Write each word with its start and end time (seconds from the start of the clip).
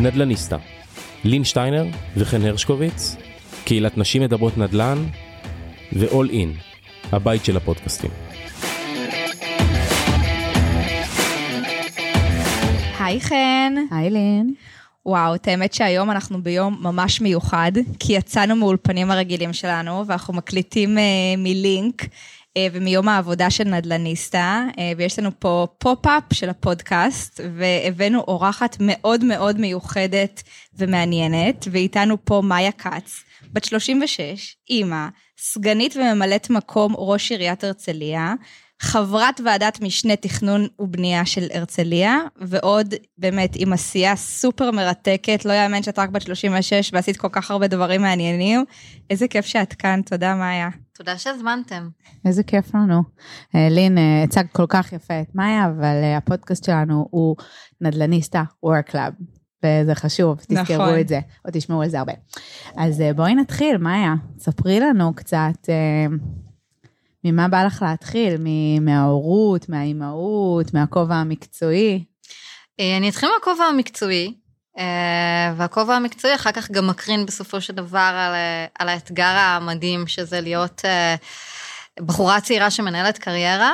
נדלניסטה, 0.00 0.56
לין 1.24 1.44
שטיינר 1.44 1.86
וחן 2.16 2.44
הרשקוביץ, 2.44 3.16
קהילת 3.64 3.98
נשים 3.98 4.22
מדברות 4.22 4.58
נדל"ן 4.58 5.04
ו-all 5.92 6.30
in, 6.30 6.48
הבית 7.12 7.44
של 7.44 7.56
הפודקאסטים. 7.56 8.10
היי 12.98 13.20
חן. 13.20 13.74
היי 13.90 14.10
לין. 14.10 14.54
וואו, 15.06 15.34
את 15.34 15.48
האמת 15.48 15.74
שהיום 15.74 16.10
אנחנו 16.10 16.42
ביום 16.42 16.78
ממש 16.80 17.20
מיוחד, 17.20 17.72
כי 17.98 18.12
יצאנו 18.12 18.56
מאולפנים 18.56 19.10
הרגילים 19.10 19.52
שלנו, 19.52 20.06
ואנחנו 20.06 20.34
מקליטים 20.34 20.98
אה, 20.98 21.00
מלינק 21.38 22.02
ומיום 22.72 23.08
העבודה 23.08 23.50
של 23.50 23.64
נדלניסטה, 23.64 24.64
אה, 24.70 24.78
ויש 24.96 25.18
לנו 25.18 25.30
פה 25.38 25.66
pop-up 25.78 26.22
של 26.32 26.48
הפודקאסט, 26.48 27.40
והבאנו 27.56 28.20
אורחת 28.20 28.76
מאוד 28.80 29.24
מאוד 29.24 29.60
מיוחדת 29.60 30.42
ומעניינת, 30.74 31.68
ואיתנו 31.70 32.24
פה 32.24 32.42
מאיה 32.44 32.72
כץ, 32.72 33.22
בת 33.52 33.64
36, 33.64 34.56
אימא, 34.70 35.06
סגנית 35.38 35.96
וממלאת 35.96 36.50
מקום 36.50 36.94
ראש 36.98 37.30
עיריית 37.30 37.64
הרצליה, 37.64 38.34
חברת 38.84 39.40
ועדת 39.44 39.80
משנה 39.80 40.16
תכנון 40.16 40.66
ובנייה 40.78 41.26
של 41.26 41.46
הרצליה, 41.54 42.18
ועוד 42.36 42.94
באמת 43.18 43.52
עם 43.56 43.72
עשייה 43.72 44.16
סופר 44.16 44.70
מרתקת, 44.70 45.44
לא 45.44 45.52
יאמן 45.52 45.82
שאת 45.82 45.98
רק 45.98 46.10
בת 46.10 46.22
36 46.22 46.90
ועשית 46.92 47.16
כל 47.16 47.28
כך 47.32 47.50
הרבה 47.50 47.66
דברים 47.66 48.02
מעניינים. 48.02 48.64
איזה 49.10 49.28
כיף 49.28 49.46
שאת 49.46 49.72
כאן, 49.72 50.00
תודה 50.06 50.34
מאיה. 50.34 50.68
תודה 50.94 51.18
שהזמנתם. 51.18 51.88
איזה 52.24 52.42
כיף 52.42 52.74
לנו. 52.74 53.02
אה, 53.54 53.68
לין, 53.70 53.98
אה, 53.98 54.22
הצג 54.22 54.44
כל 54.52 54.66
כך 54.68 54.92
יפה 54.92 55.20
את 55.20 55.34
מאיה, 55.34 55.66
אבל 55.66 56.00
אה, 56.02 56.16
הפודקאסט 56.16 56.64
שלנו 56.64 57.08
הוא 57.10 57.36
נדלניסטה 57.80 58.42
Work 58.66 58.90
Club. 58.90 59.24
וזה 59.64 59.94
חשוב, 59.94 60.38
תזכרו 60.40 60.76
נכון. 60.76 60.98
את 61.00 61.08
זה, 61.08 61.20
או 61.44 61.50
תשמעו 61.52 61.82
על 61.82 61.88
זה 61.88 61.98
הרבה. 61.98 62.12
אז 62.76 63.02
בואי 63.16 63.34
נתחיל, 63.34 63.76
מאיה, 63.76 64.14
ספרי 64.38 64.80
לנו 64.80 65.14
קצת 65.14 65.68
ממה 67.24 67.48
בא 67.48 67.64
לך 67.64 67.82
להתחיל? 67.82 68.36
מההורות, 68.80 69.68
מהאימהות, 69.68 70.74
מהכובע 70.74 71.14
המקצועי? 71.14 72.04
אה, 72.80 72.96
אני 72.96 73.08
אתחיל 73.08 73.28
מהכובע 73.34 73.64
המקצועי, 73.64 74.34
אה, 74.78 75.54
והכובע 75.56 75.94
המקצועי 75.94 76.34
אחר 76.34 76.52
כך 76.52 76.70
גם 76.70 76.86
מקרין 76.86 77.26
בסופו 77.26 77.60
של 77.60 77.72
דבר 77.72 77.98
על, 77.98 78.34
אה, 78.34 78.66
על 78.78 78.88
האתגר 78.88 79.34
המדהים 79.36 80.06
שזה 80.06 80.40
להיות 80.40 80.82
בחורה 82.00 82.40
צעירה 82.40 82.70
שמנהלת 82.70 83.18
קריירה, 83.18 83.72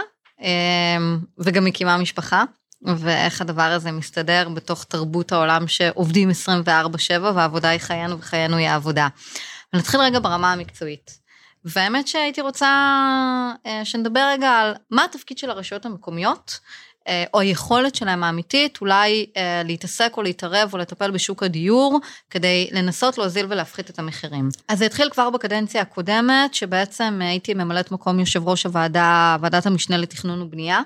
וגם 1.39 1.65
מקימה 1.65 1.97
משפחה. 1.99 2.45
ואיך 2.83 3.41
הדבר 3.41 3.63
הזה 3.63 3.93
מסתדר 3.93 4.49
בתוך 4.55 4.85
תרבות 4.85 5.33
העולם 5.33 5.69
שעובדים 5.69 6.31
24/7 6.31 7.33
והעבודה 7.35 7.69
היא 7.69 7.81
חיינו 7.81 8.19
וחיינו 8.19 8.57
היא 8.57 8.69
העבודה. 8.69 9.09
נתחיל 9.75 10.01
רגע 10.01 10.19
ברמה 10.19 10.53
המקצועית. 10.53 11.20
והאמת 11.65 12.09
שהייתי 12.09 12.41
רוצה 12.41 12.67
אה, 13.67 13.85
שנדבר 13.85 14.29
רגע 14.33 14.51
על 14.51 14.75
מה 14.91 15.05
התפקיד 15.05 15.39
של 15.39 15.51
הרשויות 15.51 15.87
המקומיות, 15.87 16.61
אה, 17.09 17.25
או 17.35 17.41
היכולת 17.41 17.95
שלהם 17.95 18.25
האמיתית 18.25 18.79
אולי 18.81 19.27
אה, 19.37 19.63
להתעסק 19.65 20.13
או 20.17 20.23
להתערב 20.23 20.71
או 20.73 20.79
לטפל 20.79 21.11
בשוק 21.11 21.43
הדיור, 21.43 22.01
כדי 22.31 22.69
לנסות 22.73 23.19
להוזיל 23.19 23.47
ולהפחית 23.49 23.91
את 23.91 23.99
המחירים. 23.99 24.49
אז 24.69 24.79
זה 24.79 24.87
התחיל 24.87 25.11
כבר 25.11 25.31
בקדנציה 25.31 25.83
הקודמת, 25.83 26.55
שבעצם 26.55 27.19
הייתי 27.23 27.55
ממלאת 27.55 27.93
מקום 27.93 28.21
יושב 28.21 28.49
ראש 28.49 28.67
הוועדה, 28.67 29.37
ועדת 29.41 29.67
המשנה 29.67 29.97
לתכנון 29.97 30.43
ובנייה, 30.43 30.81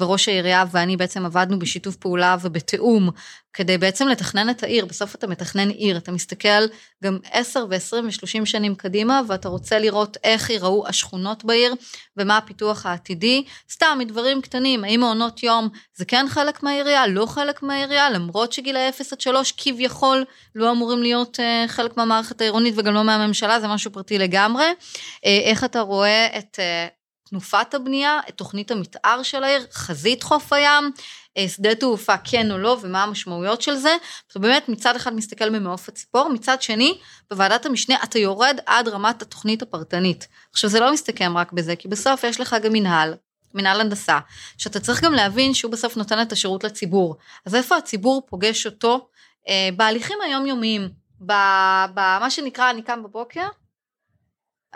וראש 0.00 0.28
העירייה 0.28 0.64
ואני 0.70 0.96
בעצם 0.96 1.26
עבדנו 1.26 1.58
בשיתוף 1.58 1.96
פעולה 1.96 2.36
ובתיאום 2.42 3.10
כדי 3.52 3.78
בעצם 3.78 4.08
לתכנן 4.08 4.50
את 4.50 4.62
העיר. 4.62 4.86
בסוף 4.86 5.14
אתה 5.14 5.26
מתכנן 5.26 5.68
עיר, 5.68 5.96
אתה 5.96 6.12
מסתכל 6.12 6.66
גם 7.04 7.18
10 7.32 7.66
ו-20 7.70 7.94
ו-30 8.04 8.44
שנים 8.44 8.74
קדימה 8.74 9.20
ואתה 9.28 9.48
רוצה 9.48 9.78
לראות 9.78 10.16
איך 10.24 10.50
ייראו 10.50 10.86
השכונות 10.86 11.44
בעיר 11.44 11.74
ומה 12.16 12.36
הפיתוח 12.36 12.86
העתידי. 12.86 13.44
סתם 13.70 13.96
מדברים 13.98 14.42
קטנים, 14.42 14.84
האם 14.84 15.00
מעונות 15.00 15.42
יום 15.42 15.68
זה 15.94 16.04
כן 16.04 16.26
חלק 16.28 16.62
מהעירייה, 16.62 17.06
לא 17.06 17.26
חלק 17.26 17.62
מהעירייה, 17.62 18.10
למרות 18.10 18.52
שגילי 18.52 18.88
0 18.88 19.12
עד 19.12 19.20
3 19.20 19.52
כביכול 19.56 20.24
לא 20.54 20.70
אמורים 20.70 21.02
להיות 21.02 21.38
uh, 21.38 21.68
חלק 21.68 21.96
מהמערכת 21.96 22.40
העירונית 22.40 22.74
וגם 22.76 22.94
לא 22.94 23.04
מהממשלה, 23.04 23.60
זה 23.60 23.68
משהו 23.68 23.92
פרטי 23.92 24.18
לגמרי. 24.18 24.64
Uh, 24.64 25.18
איך 25.24 25.64
אתה 25.64 25.80
רואה 25.80 26.38
את... 26.38 26.58
Uh, 26.58 26.99
תנופת 27.30 27.74
הבנייה, 27.74 28.20
את 28.28 28.34
תוכנית 28.34 28.70
המתאר 28.70 29.22
של 29.22 29.44
העיר, 29.44 29.66
חזית 29.72 30.22
חוף 30.22 30.52
הים, 30.52 30.90
אה, 31.36 31.48
שדה 31.48 31.74
תעופה 31.74 32.16
כן 32.16 32.50
או 32.50 32.58
לא 32.58 32.76
ומה 32.82 33.02
המשמעויות 33.02 33.62
של 33.62 33.74
זה. 33.74 33.96
אתה 34.28 34.38
באמת 34.38 34.68
מצד 34.68 34.96
אחד 34.96 35.14
מסתכל 35.14 35.50
ממעוף 35.50 35.88
הציפור, 35.88 36.28
מצד 36.28 36.62
שני 36.62 36.98
בוועדת 37.30 37.66
המשנה 37.66 37.94
אתה 38.04 38.18
יורד 38.18 38.58
עד 38.66 38.88
רמת 38.88 39.22
התוכנית 39.22 39.62
הפרטנית. 39.62 40.28
עכשיו 40.52 40.70
זה 40.70 40.80
לא 40.80 40.92
מסתכם 40.92 41.36
רק 41.36 41.52
בזה, 41.52 41.76
כי 41.76 41.88
בסוף 41.88 42.24
יש 42.24 42.40
לך 42.40 42.56
גם 42.62 42.72
מנהל, 42.72 43.14
מנהל 43.54 43.80
הנדסה, 43.80 44.18
שאתה 44.58 44.80
צריך 44.80 45.04
גם 45.04 45.12
להבין 45.12 45.54
שהוא 45.54 45.72
בסוף 45.72 45.96
נותן 45.96 46.22
את 46.22 46.32
השירות 46.32 46.64
לציבור. 46.64 47.16
אז 47.46 47.54
איפה 47.54 47.76
הציבור 47.76 48.22
פוגש 48.26 48.66
אותו? 48.66 49.08
אה, 49.48 49.68
בהליכים 49.76 50.18
היומיומיים, 50.24 50.88
במה 51.20 52.30
שנקרא 52.30 52.70
אני 52.70 52.82
קם 52.82 53.02
בבוקר, 53.02 53.46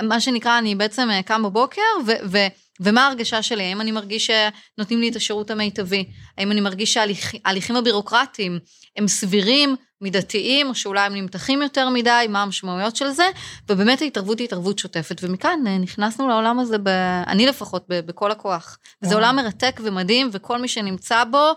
מה 0.02 0.20
שנקרא, 0.20 0.58
אני 0.58 0.74
בעצם 0.74 1.10
אה, 1.10 1.22
קם 1.22 1.42
בבוקר, 1.42 1.82
ו, 2.06 2.12
ו, 2.30 2.38
ומה 2.80 3.06
ההרגשה 3.06 3.42
שלי? 3.42 3.62
האם 3.62 3.80
אני 3.80 3.92
מרגיש 3.92 4.30
שנותנים 4.30 5.00
לי 5.00 5.08
את 5.08 5.16
השירות 5.16 5.50
המיטבי? 5.50 6.04
האם 6.38 6.52
אני 6.52 6.60
מרגיש 6.60 6.92
שההליכים 6.94 7.76
הבירוקרטיים 7.76 8.58
הם 8.96 9.08
סבירים, 9.08 9.76
מידתיים, 10.00 10.68
או 10.68 10.74
שאולי 10.74 11.00
הם 11.00 11.14
נמתחים 11.14 11.62
יותר 11.62 11.88
מדי, 11.88 12.26
מה 12.28 12.42
המשמעויות 12.42 12.96
של 12.96 13.10
זה? 13.10 13.26
ובאמת 13.68 14.02
ההתערבות 14.02 14.38
היא 14.38 14.44
התערבות 14.44 14.78
שוטפת, 14.78 15.20
ומכאן 15.22 15.60
אה, 15.66 15.78
נכנסנו 15.78 16.28
לעולם 16.28 16.58
הזה, 16.58 16.78
ב, 16.78 16.88
אני 17.26 17.46
לפחות, 17.46 17.84
ב, 17.88 18.00
בכל 18.00 18.30
הכוח. 18.30 18.78
וזה 19.02 19.14
עולם 19.14 19.36
מרתק 19.36 19.80
ומדהים, 19.84 20.28
וכל 20.32 20.60
מי 20.60 20.68
שנמצא 20.68 21.24
בו, 21.24 21.52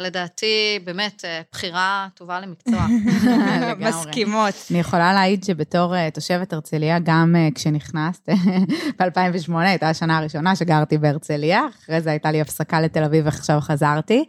לדעתי, 0.00 0.78
באמת, 0.84 1.24
אה, 1.24 1.40
בחירה 1.52 2.08
טובה 2.14 2.40
למקצוע. 2.40 2.86
מסכימות. 3.88 4.54
אני 4.70 4.78
יכולה 4.78 5.12
להעיד 5.12 5.44
שבתור 5.44 5.96
אה, 5.96 6.10
תושבת 6.10 6.52
הרצליה, 6.52 6.98
גם 6.98 7.36
כשנכנסת, 7.54 8.28
ב-2008 8.98 9.56
הייתה 9.56 9.88
השנה 9.88 10.18
הראשונה 10.18 10.56
שגרתי 10.56 10.98
בהרצליה, 10.98 11.62
אחרי 11.82 12.00
זה 12.00 12.10
הייתה 12.10 12.30
לי 12.30 12.40
הפסקה 12.40 12.80
לתל 12.80 13.04
אביב 13.04 13.24
ועכשיו 13.24 13.60
חזרתי. 13.60 14.24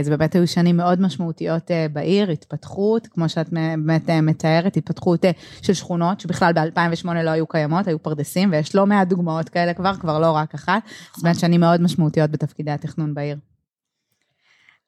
זה 0.00 0.10
באמת 0.10 0.34
היו 0.34 0.46
שנים 0.46 0.76
מאוד 0.76 1.00
משמעותיות 1.00 1.70
בעיר, 1.92 2.30
התפתחות, 2.30 3.06
כמו 3.06 3.28
שאת 3.28 3.48
באמת 3.50 4.10
מתארת, 4.10 4.76
התפתחות 4.76 5.24
של 5.62 5.74
שכונות, 5.74 6.20
שבכלל 6.20 6.52
ב-2008 6.52 7.12
לא 7.24 7.30
היו 7.30 7.46
קיימות, 7.46 7.86
היו 7.86 8.02
פרדסים, 8.02 8.52
ויש 8.52 8.74
לא 8.74 8.86
מעט 8.86 9.08
דוגמאות 9.08 9.48
כאלה 9.48 9.74
כבר, 9.74 9.94
כבר 9.94 10.18
לא 10.18 10.30
רק 10.30 10.54
אחת. 10.54 10.82
זאת 11.14 11.22
אומרת 11.22 11.38
שנים 11.38 11.60
מאוד 11.60 11.80
משמעותיות 11.80 12.30
בתפקידי 12.30 12.70
התכנון 12.70 13.14
בעיר. 13.14 13.36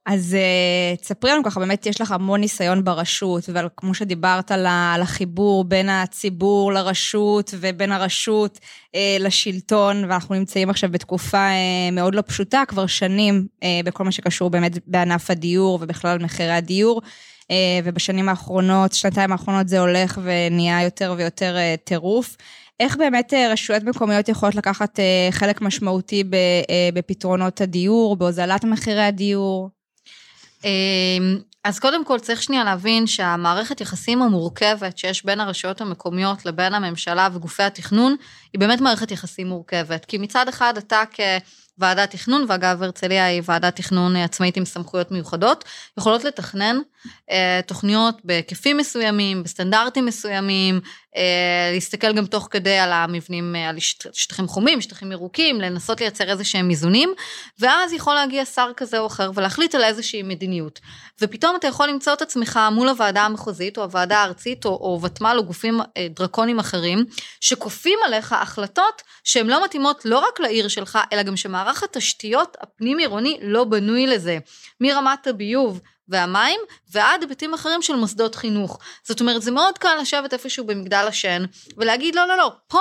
אז 0.06 0.36
uh, 0.36 1.00
תספרי 1.00 1.30
לנו 1.30 1.44
ככה, 1.44 1.60
באמת 1.60 1.86
יש 1.86 2.00
לך 2.00 2.12
המון 2.12 2.40
ניסיון 2.40 2.84
ברשות, 2.84 3.48
וכמו 3.54 3.94
שדיברת 3.94 4.50
על, 4.50 4.66
החיבור 5.02 5.64
בין 5.64 5.88
הציבור 5.88 6.72
לרשות 6.72 7.54
ובין 7.60 7.92
הרשות 7.92 8.58
uh, 8.58 8.98
לשלטון, 9.20 10.04
ואנחנו 10.04 10.34
נמצאים 10.34 10.70
עכשיו 10.70 10.90
בתקופה 10.90 11.48
uh, 11.48 11.94
מאוד 11.94 12.14
לא 12.14 12.22
פשוטה, 12.26 12.62
כבר 12.68 12.86
שנים, 12.86 13.46
בכל 13.84 14.04
מה 14.04 14.12
שקשור 14.12 14.50
באמת 14.50 14.72
בענף 14.86 15.30
הדיור 15.30 15.78
ובכלל 15.82 16.18
מחירי 16.18 16.52
הדיור. 16.52 17.02
ובשנים 17.84 18.28
האחרונות, 18.28 18.92
שנתיים 18.92 19.32
האחרונות 19.32 19.68
זה 19.68 19.80
הולך 19.80 20.18
ונהיה 20.22 20.82
יותר 20.82 21.14
ויותר 21.16 21.56
טירוף. 21.84 22.36
איך 22.80 22.96
באמת 22.96 23.32
רשויות 23.52 23.82
מקומיות 23.82 24.28
יכולות 24.28 24.54
לקחת 24.54 24.98
חלק 25.30 25.60
משמעותי 25.60 26.24
בפתרונות 26.94 27.60
הדיור, 27.60 28.16
בהוזלת 28.16 28.64
מחירי 28.64 29.02
הדיור? 29.02 29.73
אמ, 30.64 31.38
אז 31.64 31.78
קודם 31.78 32.04
כל 32.04 32.18
צריך 32.18 32.42
שנייה 32.42 32.64
להבין 32.64 33.06
שהמערכת 33.06 33.80
יחסים 33.80 34.22
המורכבת 34.22 34.98
שיש 34.98 35.24
בין 35.24 35.40
הרשויות 35.40 35.80
המקומיות 35.80 36.46
לבין 36.46 36.74
הממשלה 36.74 37.28
וגופי 37.32 37.62
התכנון, 37.62 38.16
היא 38.52 38.60
באמת 38.60 38.80
מערכת 38.80 39.10
יחסים 39.10 39.46
מורכבת. 39.46 40.04
כי 40.04 40.18
מצד 40.18 40.48
אחד 40.48 40.76
אתה 40.76 41.02
כ... 41.12 41.20
ועדת 41.78 42.10
תכנון, 42.10 42.44
ואגב 42.48 42.82
הרצליה 42.82 43.26
היא 43.26 43.42
ועדת 43.44 43.76
תכנון 43.76 44.16
עצמאית 44.16 44.56
עם 44.56 44.64
סמכויות 44.64 45.10
מיוחדות, 45.10 45.64
יכולות 45.98 46.24
לתכנן 46.24 46.76
אה, 47.30 47.60
תוכניות 47.66 48.20
בהיקפים 48.24 48.76
מסוימים, 48.76 49.42
בסטנדרטים 49.42 50.06
מסוימים, 50.06 50.80
להסתכל 51.74 52.12
גם 52.12 52.26
תוך 52.26 52.48
כדי 52.50 52.78
על 52.78 52.92
המבנים, 52.92 53.56
אה, 53.56 53.68
על 53.68 53.76
שטחים 54.12 54.48
חומים, 54.48 54.80
שטחים 54.80 55.12
ירוקים, 55.12 55.60
לנסות 55.60 56.00
לייצר 56.00 56.30
איזה 56.30 56.44
שהם 56.44 56.70
איזונים, 56.70 57.14
ואז 57.58 57.92
יכול 57.92 58.14
להגיע 58.14 58.44
שר 58.44 58.70
כזה 58.76 58.98
או 58.98 59.06
אחר 59.06 59.30
ולהחליט 59.34 59.74
על 59.74 59.84
איזושהי 59.84 60.22
מדיניות. 60.22 60.80
ופתאום 61.20 61.56
אתה 61.56 61.66
יכול 61.66 61.88
למצוא 61.88 62.12
את 62.12 62.22
עצמך 62.22 62.60
מול 62.72 62.88
הוועדה 62.88 63.22
המחוזית, 63.22 63.78
או 63.78 63.82
הוועדה 63.82 64.18
הארצית, 64.18 64.64
או, 64.64 64.70
או 64.70 65.00
ותמ"ל, 65.02 65.36
או 65.38 65.44
גופים 65.44 65.80
אה, 65.80 66.06
דרקונים 66.10 66.58
אחרים, 66.58 67.04
שכופים 67.40 67.98
עליך 68.06 68.32
החלטות 68.32 69.02
שהן 69.24 69.46
לא 69.46 69.64
מתאימות 69.64 70.04
לא 70.04 70.18
רק 70.18 70.40
לעיר 70.40 70.68
שלך, 70.68 70.98
אלא 71.12 71.22
גם 71.22 71.36
שמערך 71.36 71.82
התשתיות 71.82 72.56
הפנים 72.60 72.98
עירוני 72.98 73.38
לא 73.42 73.64
בנוי 73.64 74.06
לזה. 74.06 74.38
מרמת 74.80 75.26
הביוב, 75.26 75.80
והמים, 76.08 76.60
ועד 76.90 77.22
היבטים 77.22 77.54
אחרים 77.54 77.82
של 77.82 77.94
מוסדות 77.94 78.34
חינוך. 78.34 78.78
זאת 79.04 79.20
אומרת, 79.20 79.42
זה 79.42 79.50
מאוד 79.50 79.78
קל 79.78 79.96
לשבת 80.00 80.32
איפשהו 80.32 80.66
במגדל 80.66 81.04
השן, 81.08 81.44
ולהגיד, 81.76 82.14
לא, 82.14 82.26
לא, 82.26 82.36
לא, 82.36 82.52
פה 82.68 82.80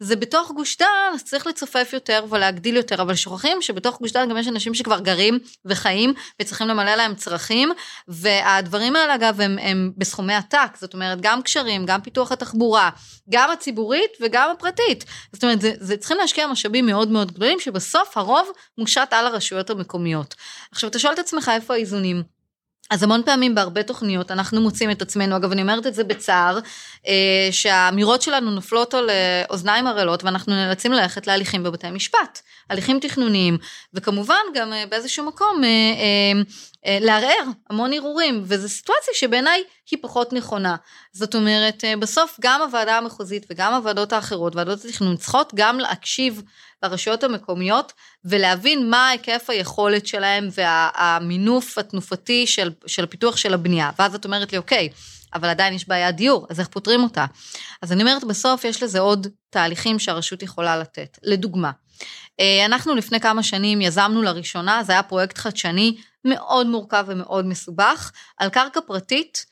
זה 0.00 0.16
בתוך 0.16 0.50
גוש 0.50 0.76
דן, 0.76 0.86
אז 1.14 1.24
צריך 1.24 1.46
לצופף 1.46 1.90
יותר 1.92 2.24
ולהגדיל 2.30 2.76
יותר, 2.76 3.02
אבל 3.02 3.14
שוכחים 3.14 3.62
שבתוך 3.62 3.98
גוש 4.00 4.12
דן 4.12 4.28
גם 4.28 4.36
יש 4.36 4.48
אנשים 4.48 4.74
שכבר 4.74 4.98
גרים 4.98 5.38
וחיים, 5.64 6.14
וצריכים 6.42 6.68
למלא 6.68 6.94
להם 6.94 7.14
צרכים, 7.14 7.72
והדברים 8.08 8.96
האלה, 8.96 9.14
אגב, 9.14 9.40
הם, 9.40 9.58
הם 9.58 9.92
בסכומי 9.96 10.34
עתק, 10.34 10.76
זאת 10.80 10.94
אומרת, 10.94 11.20
גם 11.20 11.42
קשרים, 11.42 11.86
גם 11.86 12.00
פיתוח 12.00 12.32
התחבורה, 12.32 12.90
גם 13.30 13.50
הציבורית 13.50 14.10
וגם 14.20 14.50
הפרטית. 14.50 15.04
זאת 15.32 15.44
אומרת, 15.44 15.60
זה, 15.60 15.72
זה 15.76 15.96
צריכים 15.96 16.18
להשקיע 16.18 16.46
משאבים 16.46 16.86
מאוד 16.86 17.08
מאוד 17.08 17.32
גדולים, 17.32 17.60
שבסוף 17.60 18.16
הרוב 18.16 18.48
מושת 18.78 19.08
על 19.10 19.26
הרשויות 19.26 19.70
המקומיות. 19.70 20.34
עכשיו, 20.72 20.90
אתה 20.90 20.98
שואל 20.98 21.12
את 21.12 21.18
עצמך 21.18 21.50
איפה 21.54 21.74
האיזונים. 21.74 22.33
אז 22.90 23.02
המון 23.02 23.22
פעמים 23.24 23.54
בהרבה 23.54 23.82
תוכניות 23.82 24.30
אנחנו 24.30 24.60
מוצאים 24.60 24.90
את 24.90 25.02
עצמנו, 25.02 25.36
אגב 25.36 25.52
אני 25.52 25.62
אומרת 25.62 25.86
את 25.86 25.94
זה 25.94 26.04
בצער, 26.04 26.58
אה, 27.06 27.48
שהאמירות 27.50 28.22
שלנו 28.22 28.50
נופלות 28.50 28.94
על 28.94 29.10
אה, 29.10 29.44
אוזניים 29.50 29.86
ערלות 29.86 30.24
ואנחנו 30.24 30.52
נאלצים 30.52 30.92
ללכת 30.92 31.26
להליכים 31.26 31.62
בבתי 31.62 31.90
משפט, 31.90 32.40
הליכים 32.70 33.00
תכנוניים, 33.00 33.58
וכמובן 33.94 34.40
גם 34.54 34.72
אה, 34.72 34.84
באיזשהו 34.90 35.26
מקום 35.26 35.62
לערער 37.00 37.44
המון 37.70 37.92
ערעורים, 37.92 38.42
וזו 38.44 38.68
סיטואציה 38.68 39.14
שבעיניי 39.14 39.64
היא 39.90 39.98
פחות 40.02 40.32
נכונה. 40.32 40.76
זאת 41.12 41.34
אומרת, 41.34 41.84
בסוף 41.98 42.38
גם 42.40 42.62
הוועדה 42.62 42.98
המחוזית 42.98 43.46
וגם 43.50 43.74
הוועדות 43.74 44.12
האחרות, 44.12 44.56
ועדות 44.56 44.84
התכנון, 44.84 45.16
צריכות 45.16 45.52
גם 45.54 45.78
להקשיב 45.78 46.42
לרשויות 46.84 47.24
המקומיות 47.24 47.92
ולהבין 48.24 48.90
מה 48.90 49.08
היקף 49.08 49.44
היכולת 49.48 50.06
שלהם 50.06 50.48
והמינוף 50.52 51.78
התנופתי 51.78 52.46
של, 52.46 52.70
של 52.86 53.04
הפיתוח 53.04 53.36
של 53.36 53.54
הבנייה. 53.54 53.90
ואז 53.98 54.14
את 54.14 54.24
אומרת 54.24 54.52
לי, 54.52 54.58
אוקיי, 54.58 54.88
אבל 55.34 55.48
עדיין 55.48 55.74
יש 55.74 55.88
בעיית 55.88 56.16
דיור, 56.16 56.46
אז 56.50 56.60
איך 56.60 56.68
פותרים 56.68 57.02
אותה? 57.02 57.24
אז 57.82 57.92
אני 57.92 58.02
אומרת, 58.02 58.24
בסוף 58.24 58.64
יש 58.64 58.82
לזה 58.82 59.00
עוד 59.00 59.26
תהליכים 59.50 59.98
שהרשות 59.98 60.42
יכולה 60.42 60.76
לתת. 60.76 61.18
לדוגמה, 61.22 61.70
אה, 62.40 62.64
אנחנו 62.64 62.94
לפני 62.94 63.20
כמה 63.20 63.42
שנים 63.42 63.80
יזמנו 63.80 64.22
לראשונה, 64.22 64.84
זה 64.84 64.92
היה 64.92 65.02
פרויקט 65.02 65.38
חדשני 65.38 65.96
מאוד 66.24 66.66
מורכב 66.66 67.04
ומאוד 67.08 67.46
מסובך, 67.46 68.12
על 68.38 68.48
קרקע 68.48 68.80
פרטית, 68.86 69.46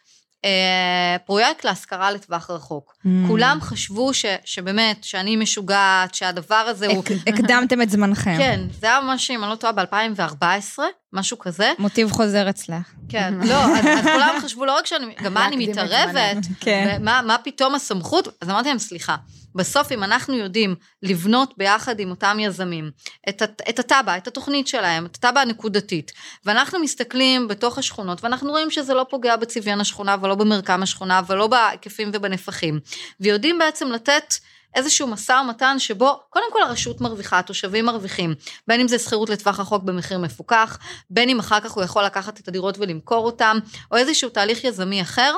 פרויקט 1.27 1.65
להשכרה 1.65 2.11
לטווח 2.11 2.51
רחוק. 2.51 2.95
Mm. 2.95 3.09
כולם 3.27 3.59
חשבו 3.61 4.15
ש, 4.15 4.25
שבאמת, 4.45 5.05
שאני 5.05 5.37
משוגעת, 5.37 6.15
שהדבר 6.15 6.55
הזה 6.55 6.87
הוא... 6.87 7.05
הקדמתם 7.27 7.83
את 7.83 7.91
זמנכם. 7.91 8.35
כן, 8.39 8.61
זה 8.81 8.87
היה 8.87 9.01
ממש, 9.01 9.31
אם 9.31 9.43
אני 9.45 9.51
לא 9.51 9.57
טועה, 9.57 9.73
ב-2014, 9.73 10.79
משהו 11.13 11.39
כזה. 11.39 11.73
מוטיב 11.79 12.11
חוזר 12.11 12.51
אצלך. 12.51 12.93
כן, 13.09 13.35
לא, 13.47 13.65
אז, 13.65 13.85
אז 13.87 14.05
כולם 14.05 14.35
חשבו 14.41 14.65
לא 14.65 14.77
רק 14.77 14.87
שאני, 14.87 15.15
גם 15.23 15.35
מה 15.35 15.47
אני 15.49 15.67
מתערבת, 15.67 16.47
כן. 16.61 16.99
מה, 17.01 17.21
מה 17.27 17.37
פתאום 17.45 17.75
הסמכות, 17.75 18.29
אז 18.41 18.51
אמרתי 18.51 18.69
להם, 18.69 18.79
סליחה, 18.79 19.17
בסוף 19.55 19.93
אם 19.93 20.03
אנחנו 20.03 20.35
יודעים 20.35 20.75
לבנות 21.03 21.55
ביחד 21.57 22.01
עם 22.01 22.11
אותם 22.11 22.37
יזמים 22.41 22.91
את, 23.29 23.43
את 23.69 23.79
התב"ע, 23.79 24.17
את 24.17 24.29
התוכנית 24.29 24.69
שלהם, 24.69 25.07
את 25.07 25.17
התב"ע 25.17 25.41
הנקודתית, 25.41 26.13
ואנחנו 26.45 26.79
מסתכלים 26.79 27.49
בתוך 27.49 27.79
השכונות 27.79 28.25
ואנחנו 28.25 28.51
רואים 28.51 28.71
שזה 28.71 28.95
לא 28.95 29.07
פוגע 29.11 29.37
בצביון 29.37 29.81
השכונה 29.81 30.17
ולא 30.23 30.35
במרקם 30.35 30.83
השכונה 30.83 31.21
ולא 31.27 31.47
בהיקפים 31.47 32.11
ובנפחים, 32.13 32.81
ויודעים 33.21 33.59
בעצם 33.59 33.93
לתת 33.93 34.35
איזשהו 34.75 35.07
משא 35.07 35.33
ומתן 35.45 35.79
שבו 35.79 36.21
קודם 36.31 36.53
כל 36.53 36.63
הרשות 36.63 37.01
מרוויחה, 37.01 37.39
התושבים 37.39 37.85
מרוויחים, 37.85 38.35
בין 38.69 38.81
אם 38.81 38.89
זה 38.89 38.99
שכירות 38.99 39.31
לטווח 39.31 39.61
רחוק 39.61 39.83
במחיר 39.83 40.19
מפוקח, 40.19 40.79
בין 41.11 41.29
אם 41.29 41.39
אחר 41.39 41.61
כך 41.61 41.73
הוא 41.73 41.85
יכול 41.85 42.05
לקחת 42.05 42.41
את 42.41 42.49
הדירות 42.49 42.79
ולמכור 42.79 43.27
אותם, 43.27 43.59
או 43.91 43.97
איזשהו 43.97 44.31
תהליך 44.31 44.65
יזמי 44.65 45.03
אחר. 45.03 45.35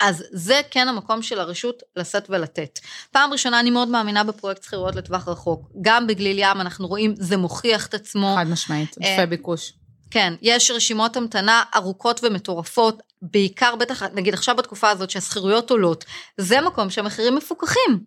אז 0.00 0.24
זה 0.30 0.60
כן 0.70 0.88
המקום 0.88 1.22
של 1.22 1.40
הרשות 1.40 1.82
לשאת 1.96 2.26
ולתת. 2.30 2.78
פעם 3.10 3.32
ראשונה 3.32 3.60
אני 3.60 3.70
מאוד 3.70 3.88
מאמינה 3.88 4.24
בפרויקט 4.24 4.62
שכירויות 4.62 4.96
לטווח 4.96 5.28
רחוק. 5.28 5.70
גם 5.82 6.06
בגליל 6.06 6.38
ים 6.38 6.60
אנחנו 6.60 6.86
רואים, 6.86 7.14
זה 7.16 7.36
מוכיח 7.36 7.86
את 7.86 7.94
עצמו. 7.94 8.34
חד 8.38 8.48
משמעית, 8.48 8.96
עודפי 8.96 9.18
אה, 9.18 9.26
ביקוש. 9.26 9.72
כן, 10.14 10.34
יש 10.42 10.70
רשימות 10.70 11.16
המתנה 11.16 11.62
ארוכות 11.74 12.20
ומטורפות, 12.22 13.02
בעיקר 13.22 13.76
בטח, 13.76 14.02
נגיד 14.02 14.34
עכשיו 14.34 14.56
בתקופה 14.56 14.90
הזאת 14.90 15.10
שהשכירויות 15.10 15.70
עולות, 15.70 16.04
זה 16.38 16.60
מקום 16.60 16.90
שהמחירים 16.90 17.34
מפוקחים. 17.34 18.00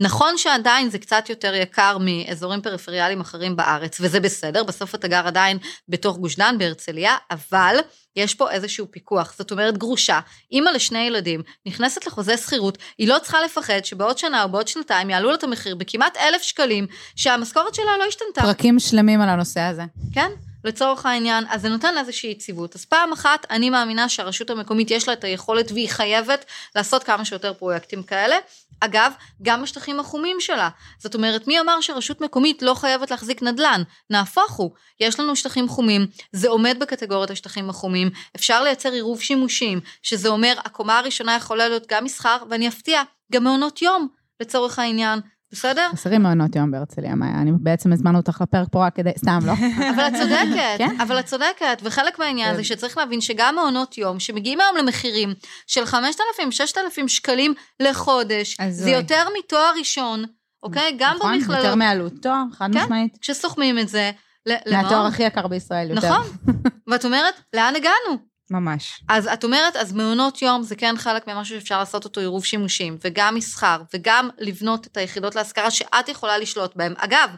נכון 0.00 0.38
שעדיין 0.38 0.90
זה 0.90 0.98
קצת 0.98 1.28
יותר 1.28 1.54
יקר 1.54 1.98
מאזורים 2.00 2.60
פריפריאליים 2.62 3.20
אחרים 3.20 3.56
בארץ, 3.56 3.98
וזה 4.00 4.20
בסדר, 4.20 4.64
בסוף 4.64 4.94
אתה 4.94 5.08
גר 5.08 5.26
עדיין 5.26 5.58
בתוך 5.88 6.16
גוש 6.16 6.36
דן 6.36 6.58
בהרצליה, 6.58 7.16
אבל 7.30 7.76
יש 8.16 8.34
פה 8.34 8.50
איזשהו 8.50 8.86
פיקוח. 8.90 9.34
זאת 9.38 9.50
אומרת, 9.50 9.78
גרושה, 9.78 10.20
אימא 10.52 10.70
לשני 10.70 10.98
ילדים, 10.98 11.42
נכנסת 11.66 12.06
לחוזה 12.06 12.36
שכירות, 12.36 12.78
היא 12.98 13.08
לא 13.08 13.18
צריכה 13.22 13.42
לפחד 13.42 13.84
שבעוד 13.84 14.18
שנה 14.18 14.42
או 14.42 14.48
בעוד 14.48 14.68
שנתיים 14.68 15.10
יעלו 15.10 15.28
לה 15.28 15.34
את 15.34 15.44
המחיר 15.44 15.74
בכמעט 15.74 16.16
אלף 16.16 16.42
שקלים, 16.42 16.86
שהמשכורת 17.16 17.74
שלה 17.74 17.98
לא 17.98 18.04
השתנתה. 18.04 18.42
פרקים 18.42 18.78
שלמים 18.78 19.20
על 19.20 19.28
הנושא 19.28 19.60
הזה. 19.60 19.82
כן. 20.12 20.30
לצורך 20.64 21.06
העניין, 21.06 21.44
אז 21.48 21.62
זה 21.62 21.68
נותן 21.68 21.98
איזושהי 21.98 22.30
יציבות. 22.30 22.74
אז 22.74 22.84
פעם 22.84 23.12
אחת, 23.12 23.46
אני 23.50 23.70
מאמינה 23.70 24.08
שהרשות 24.08 24.50
המקומית 24.50 24.90
יש 24.90 25.08
לה 25.08 25.14
את 25.14 25.24
היכולת 25.24 25.72
והיא 25.72 25.88
חייבת 25.88 26.44
לעשות 26.76 27.04
כמה 27.04 27.24
שיותר 27.24 27.54
פרויקטים 27.54 28.02
כאלה. 28.02 28.36
אגב, 28.80 29.12
גם 29.42 29.62
בשטחים 29.62 30.00
החומים 30.00 30.36
שלה. 30.40 30.68
זאת 30.98 31.14
אומרת, 31.14 31.46
מי 31.46 31.60
אמר 31.60 31.80
שרשות 31.80 32.20
מקומית 32.20 32.62
לא 32.62 32.74
חייבת 32.74 33.10
להחזיק 33.10 33.42
נדל"ן? 33.42 33.82
נהפוך 34.10 34.52
הוא, 34.52 34.70
יש 35.00 35.20
לנו 35.20 35.36
שטחים 35.36 35.68
חומים, 35.68 36.06
זה 36.32 36.48
עומד 36.48 36.76
בקטגוריית 36.80 37.30
השטחים 37.30 37.70
החומים, 37.70 38.10
אפשר 38.36 38.62
לייצר 38.62 38.92
עירוב 38.92 39.20
שימושים, 39.20 39.80
שזה 40.02 40.28
אומר, 40.28 40.54
הקומה 40.64 40.98
הראשונה 40.98 41.36
יכולה 41.36 41.68
להיות 41.68 41.86
גם 41.88 42.04
מסחר, 42.04 42.36
ואני 42.50 42.68
אפתיע, 42.68 43.02
גם 43.32 43.44
מעונות 43.44 43.82
יום, 43.82 44.08
לצורך 44.40 44.78
העניין. 44.78 45.20
בסדר? 45.52 45.88
חסרים 45.92 46.22
מעונות 46.22 46.56
יום 46.56 46.70
בהרצליה, 46.70 47.14
מאיה. 47.14 47.38
אני 47.38 47.52
בעצם 47.60 47.92
הזמנו 47.92 48.18
אותך 48.18 48.40
לפרק 48.40 48.68
פה 48.72 48.86
רק 48.86 48.96
כדי, 48.96 49.10
סתם, 49.18 49.38
לא? 49.46 49.52
אבל 49.94 50.06
את 50.08 50.12
צודקת, 50.14 50.78
כן? 50.78 51.00
אבל 51.00 51.18
את 51.18 51.26
צודקת, 51.26 51.78
וחלק 51.82 52.18
מהעניין 52.18 52.56
זה 52.56 52.64
שצריך 52.64 52.98
להבין 52.98 53.20
שגם 53.20 53.54
מעונות 53.54 53.98
יום, 53.98 54.20
שמגיעים 54.20 54.60
היום 54.60 54.76
למחירים 54.76 55.34
של 55.66 55.86
5,000, 55.86 56.52
6,000 56.52 57.08
שקלים 57.08 57.54
לחודש, 57.80 58.56
זה 58.68 58.90
יותר 58.90 59.26
מתואר 59.38 59.72
ראשון, 59.78 60.24
אוקיי? 60.62 60.96
גם 60.98 61.16
נכון, 61.16 61.34
במכללות. 61.34 61.58
נכון, 61.58 61.64
יותר 61.64 61.74
מעלות 61.74 62.12
תואר, 62.22 62.42
חד 62.52 62.68
כן? 62.72 62.78
משמעית. 62.78 63.18
כשסוכמים 63.20 63.78
את 63.78 63.88
זה, 63.88 64.10
מהתואר 64.48 65.06
הכי 65.06 65.22
יקר 65.22 65.46
בישראל, 65.46 65.90
יותר. 65.90 66.08
נכון, 66.08 66.26
ואת 66.90 67.04
אומרת, 67.04 67.34
לאן 67.54 67.76
הגענו? 67.76 68.31
ממש. 68.52 69.02
אז 69.08 69.26
את 69.26 69.44
אומרת, 69.44 69.76
אז 69.76 69.92
מעונות 69.92 70.42
יום 70.42 70.62
זה 70.62 70.76
כן 70.76 70.94
חלק 70.98 71.26
ממשהו 71.26 71.54
שאפשר 71.60 71.78
לעשות 71.78 72.04
אותו 72.04 72.20
עירוב 72.20 72.44
שימושים, 72.44 72.98
וגם 73.04 73.34
מסחר, 73.34 73.82
וגם 73.94 74.28
לבנות 74.38 74.86
את 74.86 74.96
היחידות 74.96 75.34
להשכרה 75.34 75.70
שאת 75.70 76.08
יכולה 76.08 76.38
לשלוט 76.38 76.76
בהן. 76.76 76.94
אגב, 76.96 77.30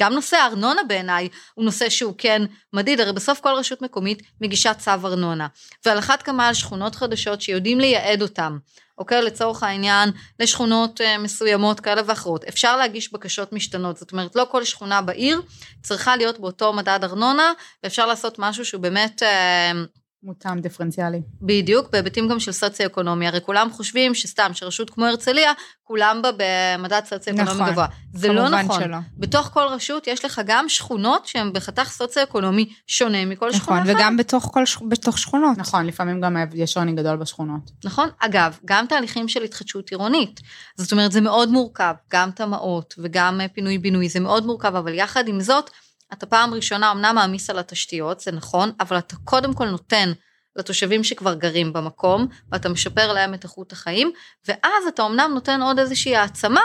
גם 0.00 0.12
נושא 0.12 0.36
הארנונה 0.36 0.82
בעיניי 0.88 1.28
הוא 1.54 1.64
נושא 1.64 1.88
שהוא 1.88 2.14
כן 2.18 2.42
מדיד, 2.72 3.00
הרי 3.00 3.12
בסוף 3.12 3.40
כל 3.40 3.54
רשות 3.56 3.82
מקומית 3.82 4.22
מגישה 4.40 4.74
צו 4.74 4.90
ארנונה. 4.90 5.46
ועל 5.86 5.98
אחת 5.98 6.22
כמה 6.22 6.48
על 6.48 6.54
שכונות 6.54 6.94
חדשות 6.94 7.42
שיודעים 7.42 7.80
לייעד 7.80 8.22
אותן, 8.22 8.56
אוקיי? 8.98 9.22
לצורך 9.22 9.62
העניין, 9.62 10.10
לשכונות 10.40 11.00
uh, 11.00 11.18
מסוימות 11.18 11.80
כאלה 11.80 12.02
ואחרות. 12.06 12.44
אפשר 12.44 12.76
להגיש 12.76 13.12
בקשות 13.12 13.52
משתנות, 13.52 13.96
זאת 13.96 14.12
אומרת, 14.12 14.36
לא 14.36 14.46
כל 14.50 14.64
שכונה 14.64 15.02
בעיר 15.02 15.40
צריכה 15.82 16.16
להיות 16.16 16.38
באותו 16.38 16.72
מדד 16.72 17.00
ארנונה, 17.02 17.52
ואפשר 17.82 18.06
לעשות 18.06 18.38
משהו 18.38 18.64
שהוא 18.64 18.82
באמת... 18.82 19.22
מותאם 20.22 20.60
דיפרנציאלי. 20.60 21.22
בדיוק, 21.42 21.90
בהיבטים 21.90 22.28
גם 22.28 22.40
של 22.40 22.52
סוציו-אקונומי, 22.52 23.26
הרי 23.26 23.40
כולם 23.40 23.70
חושבים 23.70 24.14
שסתם, 24.14 24.50
שרשות 24.54 24.90
כמו 24.90 25.04
הרצליה, 25.04 25.52
כולם 25.82 26.22
בה 26.22 26.28
במדד 26.36 27.02
סוציו-אקונומי 27.04 27.60
נכון, 27.60 27.70
גבוה. 27.70 27.86
זה 28.14 28.32
לא 28.32 28.48
נכון. 28.48 28.80
שלא. 28.80 28.96
בתוך 29.18 29.50
כל 29.52 29.66
רשות 29.70 30.06
יש 30.06 30.24
לך 30.24 30.40
גם 30.46 30.68
שכונות 30.68 31.26
שהן 31.26 31.52
בחתך 31.52 31.88
סוציו-אקונומי 31.88 32.72
שונה 32.86 33.24
מכל 33.24 33.48
נכון, 33.48 33.60
שכונה 33.60 33.78
אחת. 33.78 33.86
נכון, 33.88 34.00
וגם 34.00 34.16
בתוך, 34.16 34.50
כל, 34.52 34.64
בתוך 34.88 35.18
שכונות. 35.18 35.58
נכון, 35.58 35.86
לפעמים 35.86 36.20
גם 36.20 36.36
יש 36.54 36.72
שוני 36.72 36.92
גדול 36.92 37.16
בשכונות. 37.16 37.70
נכון, 37.84 38.08
אגב, 38.18 38.58
גם 38.64 38.86
תהליכים 38.86 39.28
של 39.28 39.42
התחדשות 39.42 39.90
עירונית. 39.90 40.40
זאת 40.76 40.92
אומרת, 40.92 41.12
זה 41.12 41.20
מאוד 41.20 41.48
מורכב, 41.48 41.94
גם 42.10 42.30
תמ"אות 42.30 42.94
וגם 42.98 43.40
פינוי-בינוי, 43.52 44.08
זה 44.08 44.20
מאוד 44.20 44.46
מורכב, 44.46 44.76
אבל 44.76 44.94
יחד 44.94 45.28
עם 45.28 45.40
זאת, 45.40 45.70
אתה 46.12 46.26
פעם 46.26 46.54
ראשונה 46.54 46.92
אמנם 46.92 47.14
מעמיס 47.14 47.50
על 47.50 47.58
התשתיות, 47.58 48.20
זה 48.20 48.32
נכון, 48.32 48.72
אבל 48.80 48.98
אתה 48.98 49.16
קודם 49.24 49.54
כל 49.54 49.68
נותן 49.68 50.12
לתושבים 50.56 51.04
שכבר 51.04 51.34
גרים 51.34 51.72
במקום, 51.72 52.26
ואתה 52.52 52.68
משפר 52.68 53.12
להם 53.12 53.34
את 53.34 53.44
איכות 53.44 53.72
החיים, 53.72 54.12
ואז 54.48 54.86
אתה 54.88 55.06
אמנם 55.06 55.30
נותן 55.34 55.62
עוד 55.62 55.78
איזושהי 55.78 56.16
העצמה, 56.16 56.60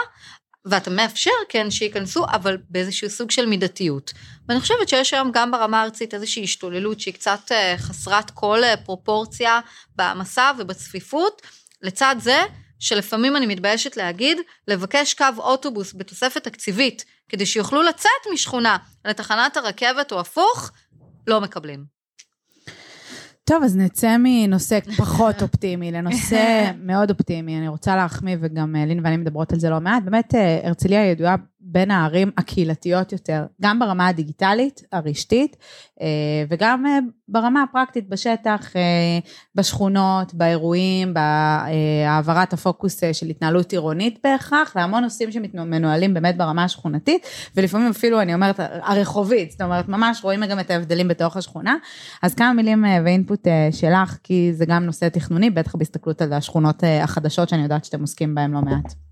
ואתה 0.64 0.90
מאפשר 0.90 1.30
כן 1.48 1.70
שייכנסו, 1.70 2.24
אבל 2.32 2.56
באיזשהו 2.68 3.10
סוג 3.10 3.30
של 3.30 3.46
מידתיות. 3.46 4.12
ואני 4.48 4.60
חושבת 4.60 4.88
שיש 4.88 5.14
היום 5.14 5.30
גם 5.32 5.50
ברמה 5.50 5.80
הארצית 5.80 6.14
איזושהי 6.14 6.44
השתוללות 6.44 7.00
שהיא 7.00 7.14
קצת 7.14 7.52
אה, 7.52 7.74
חסרת 7.78 8.30
כל 8.30 8.64
אה, 8.64 8.76
פרופורציה 8.76 9.60
במסע 9.96 10.52
ובצפיפות. 10.58 11.42
לצד 11.82 12.16
זה, 12.18 12.42
שלפעמים 12.78 13.36
אני 13.36 13.46
מתביישת 13.46 13.96
להגיד, 13.96 14.38
לבקש 14.68 15.14
קו 15.14 15.24
אוטובוס 15.38 15.94
בתוספת 15.94 16.44
תקציבית, 16.44 17.04
כדי 17.28 17.46
שיוכלו 17.46 17.82
לצאת 17.82 18.32
משכונה 18.32 18.76
לתחנת 19.04 19.56
הרכבת 19.56 20.12
או 20.12 20.20
הפוך, 20.20 20.70
לא 21.26 21.40
מקבלים. 21.40 21.98
טוב, 23.44 23.62
אז 23.62 23.76
נצא 23.76 24.16
מנושא 24.18 24.78
פחות 24.96 25.42
אופטימי 25.42 25.92
לנושא 25.92 26.70
מאוד 26.88 27.10
אופטימי. 27.10 27.58
אני 27.58 27.68
רוצה 27.68 27.96
להחמיא, 27.96 28.36
וגם 28.40 28.76
אה, 28.76 28.84
לין 28.86 29.00
ואני 29.04 29.16
מדברות 29.16 29.52
על 29.52 29.58
זה 29.58 29.70
לא 29.70 29.80
מעט. 29.80 30.02
באמת, 30.02 30.34
אה, 30.34 30.60
הרצליה 30.64 31.10
ידועה 31.10 31.36
בין 31.60 31.90
הערים 31.90 32.30
הקהילתיות 32.38 33.12
יותר, 33.12 33.44
גם 33.62 33.78
ברמה 33.78 34.08
הדיגיטלית, 34.08 34.82
הרשתית, 34.92 35.56
אה, 36.00 36.06
וגם 36.50 36.84
ברמה 37.28 37.62
הפרקטית 37.62 38.08
בשטח, 38.08 38.72
בשכונות, 39.54 40.34
באירועים, 40.34 41.14
בהעברת 41.14 42.52
הפוקוס 42.52 43.00
של 43.12 43.26
התנהלות 43.26 43.72
עירונית 43.72 44.18
בהכרח, 44.24 44.76
להמון 44.76 45.02
נושאים 45.02 45.32
שמנוהלים 45.32 46.14
באמת 46.14 46.36
ברמה 46.36 46.64
השכונתית, 46.64 47.26
ולפעמים 47.56 47.90
אפילו, 47.90 48.20
אני 48.20 48.34
אומרת, 48.34 48.60
הרחובית, 48.82 49.50
זאת 49.50 49.60
אומרת, 49.60 49.88
ממש 49.88 50.20
רואים 50.24 50.46
גם 50.46 50.60
את 50.60 50.70
ההבדלים 50.70 51.08
בתוך 51.08 51.36
השכונה. 51.36 51.76
אז 52.22 52.34
כמה 52.34 52.52
מילים 52.52 52.84
ואינפוט 53.04 53.48
שלך, 53.70 54.18
כי 54.22 54.50
זה 54.52 54.66
גם 54.66 54.84
נושא 54.84 55.08
תכנוני, 55.08 55.50
בטח 55.50 55.76
בהסתכלות 55.76 56.22
על 56.22 56.32
השכונות 56.32 56.82
החדשות 57.02 57.48
שאני 57.48 57.62
יודעת 57.62 57.84
שאתם 57.84 58.00
עוסקים 58.00 58.34
בהן 58.34 58.50
לא 58.50 58.60
מעט. 58.60 59.07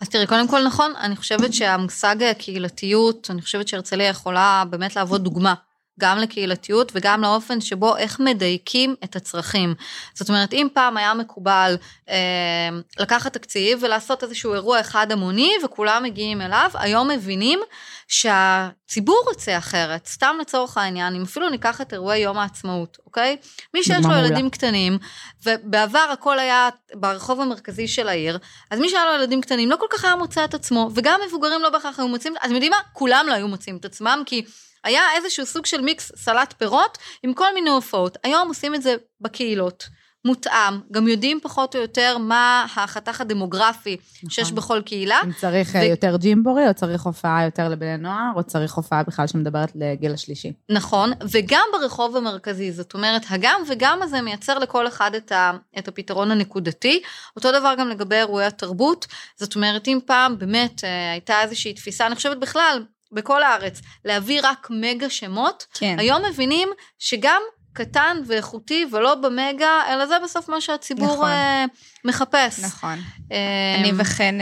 אז 0.00 0.08
תראי, 0.08 0.26
קודם 0.26 0.48
כל 0.48 0.64
נכון, 0.66 0.92
אני 1.00 1.16
חושבת 1.16 1.54
שהמושג 1.54 2.16
קהילתיות, 2.38 3.30
אני 3.30 3.42
חושבת 3.42 3.68
שהרצליה 3.68 4.08
יכולה 4.08 4.64
באמת 4.70 4.96
להוות 4.96 5.22
דוגמה. 5.22 5.54
גם 5.98 6.18
לקהילתיות 6.18 6.92
וגם 6.94 7.22
לאופן 7.22 7.60
שבו 7.60 7.96
איך 7.96 8.20
מדייקים 8.20 8.94
את 9.04 9.16
הצרכים. 9.16 9.74
זאת 10.14 10.28
אומרת, 10.28 10.52
אם 10.52 10.68
פעם 10.72 10.96
היה 10.96 11.14
מקובל 11.14 11.76
אה, 12.08 12.68
לקחת 12.98 13.32
תקציב 13.32 13.78
ולעשות 13.82 14.22
איזשהו 14.22 14.54
אירוע 14.54 14.80
אחד 14.80 15.12
המוני 15.12 15.52
וכולם 15.64 16.02
מגיעים 16.02 16.40
אליו, 16.40 16.70
היום 16.74 17.08
מבינים 17.08 17.60
שהציבור 18.08 19.22
רוצה 19.26 19.58
אחרת. 19.58 20.06
סתם 20.06 20.36
לצורך 20.40 20.78
העניין, 20.78 21.14
אם 21.14 21.22
אפילו 21.22 21.48
ניקח 21.48 21.80
את 21.80 21.92
אירועי 21.92 22.18
יום 22.18 22.38
העצמאות, 22.38 22.98
אוקיי? 23.06 23.36
מי 23.74 23.82
שיש 23.82 24.04
לו 24.04 24.16
ילדים 24.16 24.50
קטנים, 24.50 24.98
ובעבר 25.46 26.08
הכל 26.12 26.38
היה 26.38 26.68
ברחוב 26.94 27.40
המרכזי 27.40 27.88
של 27.88 28.08
העיר, 28.08 28.38
אז 28.70 28.78
מי 28.78 28.88
שהיה 28.88 29.04
לו 29.04 29.14
ילדים 29.14 29.40
קטנים 29.40 29.70
לא 29.70 29.76
כל 29.76 29.86
כך 29.90 30.04
היה 30.04 30.16
מוצא 30.16 30.44
את 30.44 30.54
עצמו, 30.54 30.90
וגם 30.94 31.20
מבוגרים 31.26 31.62
לא 31.62 31.70
בהכרח 31.70 31.98
היו 31.98 32.08
מוצאים, 32.08 32.34
אתם 32.44 32.52
יודעים 32.52 32.70
מה? 32.70 32.78
כולם 32.92 33.24
לא 33.28 33.32
היו 33.32 33.48
מוצאים 33.48 33.76
את 33.76 33.84
עצמם, 33.84 34.22
כי... 34.26 34.44
היה 34.88 35.02
איזשהו 35.16 35.46
סוג 35.46 35.66
של 35.66 35.80
מיקס 35.80 36.12
סלט 36.16 36.54
פירות 36.58 36.98
עם 37.22 37.34
כל 37.34 37.54
מיני 37.54 37.70
הופעות. 37.70 38.18
היום 38.24 38.48
עושים 38.48 38.74
את 38.74 38.82
זה 38.82 38.94
בקהילות. 39.20 39.88
מותאם, 40.24 40.80
גם 40.92 41.08
יודעים 41.08 41.40
פחות 41.42 41.76
או 41.76 41.80
יותר 41.80 42.18
מה 42.18 42.66
החתך 42.76 43.20
הדמוגרפי 43.20 43.96
נכון. 44.16 44.30
שיש 44.30 44.52
בכל 44.52 44.82
קהילה. 44.84 45.20
אם 45.24 45.32
צריך 45.32 45.74
ו... 45.74 45.84
יותר 45.84 46.16
ג'ימבורי, 46.16 46.68
או 46.68 46.74
צריך 46.74 47.02
הופעה 47.02 47.44
יותר 47.44 47.68
לבני 47.68 47.96
נוער, 47.96 48.30
או 48.36 48.42
צריך 48.42 48.74
הופעה 48.74 49.02
בכלל 49.02 49.26
שמדברת 49.26 49.72
לגיל 49.74 50.14
השלישי. 50.14 50.52
נכון, 50.68 51.12
וגם 51.30 51.64
ברחוב 51.72 52.16
המרכזי, 52.16 52.72
זאת 52.72 52.94
אומרת, 52.94 53.22
הגם 53.28 53.60
וגם 53.68 54.02
הזה 54.02 54.20
מייצר 54.20 54.58
לכל 54.58 54.88
אחד 54.88 55.14
את, 55.14 55.32
ה, 55.32 55.52
את 55.78 55.88
הפתרון 55.88 56.30
הנקודתי. 56.30 57.02
אותו 57.36 57.52
דבר 57.52 57.74
גם 57.78 57.88
לגבי 57.88 58.16
אירועי 58.16 58.46
התרבות, 58.46 59.06
זאת 59.36 59.54
אומרת, 59.54 59.88
אם 59.88 59.98
פעם 60.06 60.38
באמת 60.38 60.84
אה, 60.84 61.12
הייתה 61.12 61.42
איזושהי 61.42 61.74
תפיסה, 61.74 62.06
אני 62.06 62.14
חושבת 62.14 62.36
בכלל, 62.36 62.82
בכל 63.12 63.42
הארץ, 63.42 63.80
להביא 64.04 64.40
רק 64.42 64.68
מגה 64.70 65.10
שמות, 65.10 65.66
כן. 65.74 65.96
היום 65.98 66.22
מבינים 66.30 66.68
שגם 66.98 67.42
קטן 67.72 68.16
ואיכותי 68.26 68.86
ולא 68.92 69.14
במגה, 69.14 69.82
אלא 69.88 70.06
זה 70.06 70.14
בסוף 70.24 70.48
מה 70.48 70.60
שהציבור 70.60 71.14
נכון. 71.14 71.30
uh, 71.30 72.04
מחפש. 72.04 72.60
נכון. 72.64 72.98
Um, 73.16 73.32
אני 73.80 73.92
וכן 73.96 74.34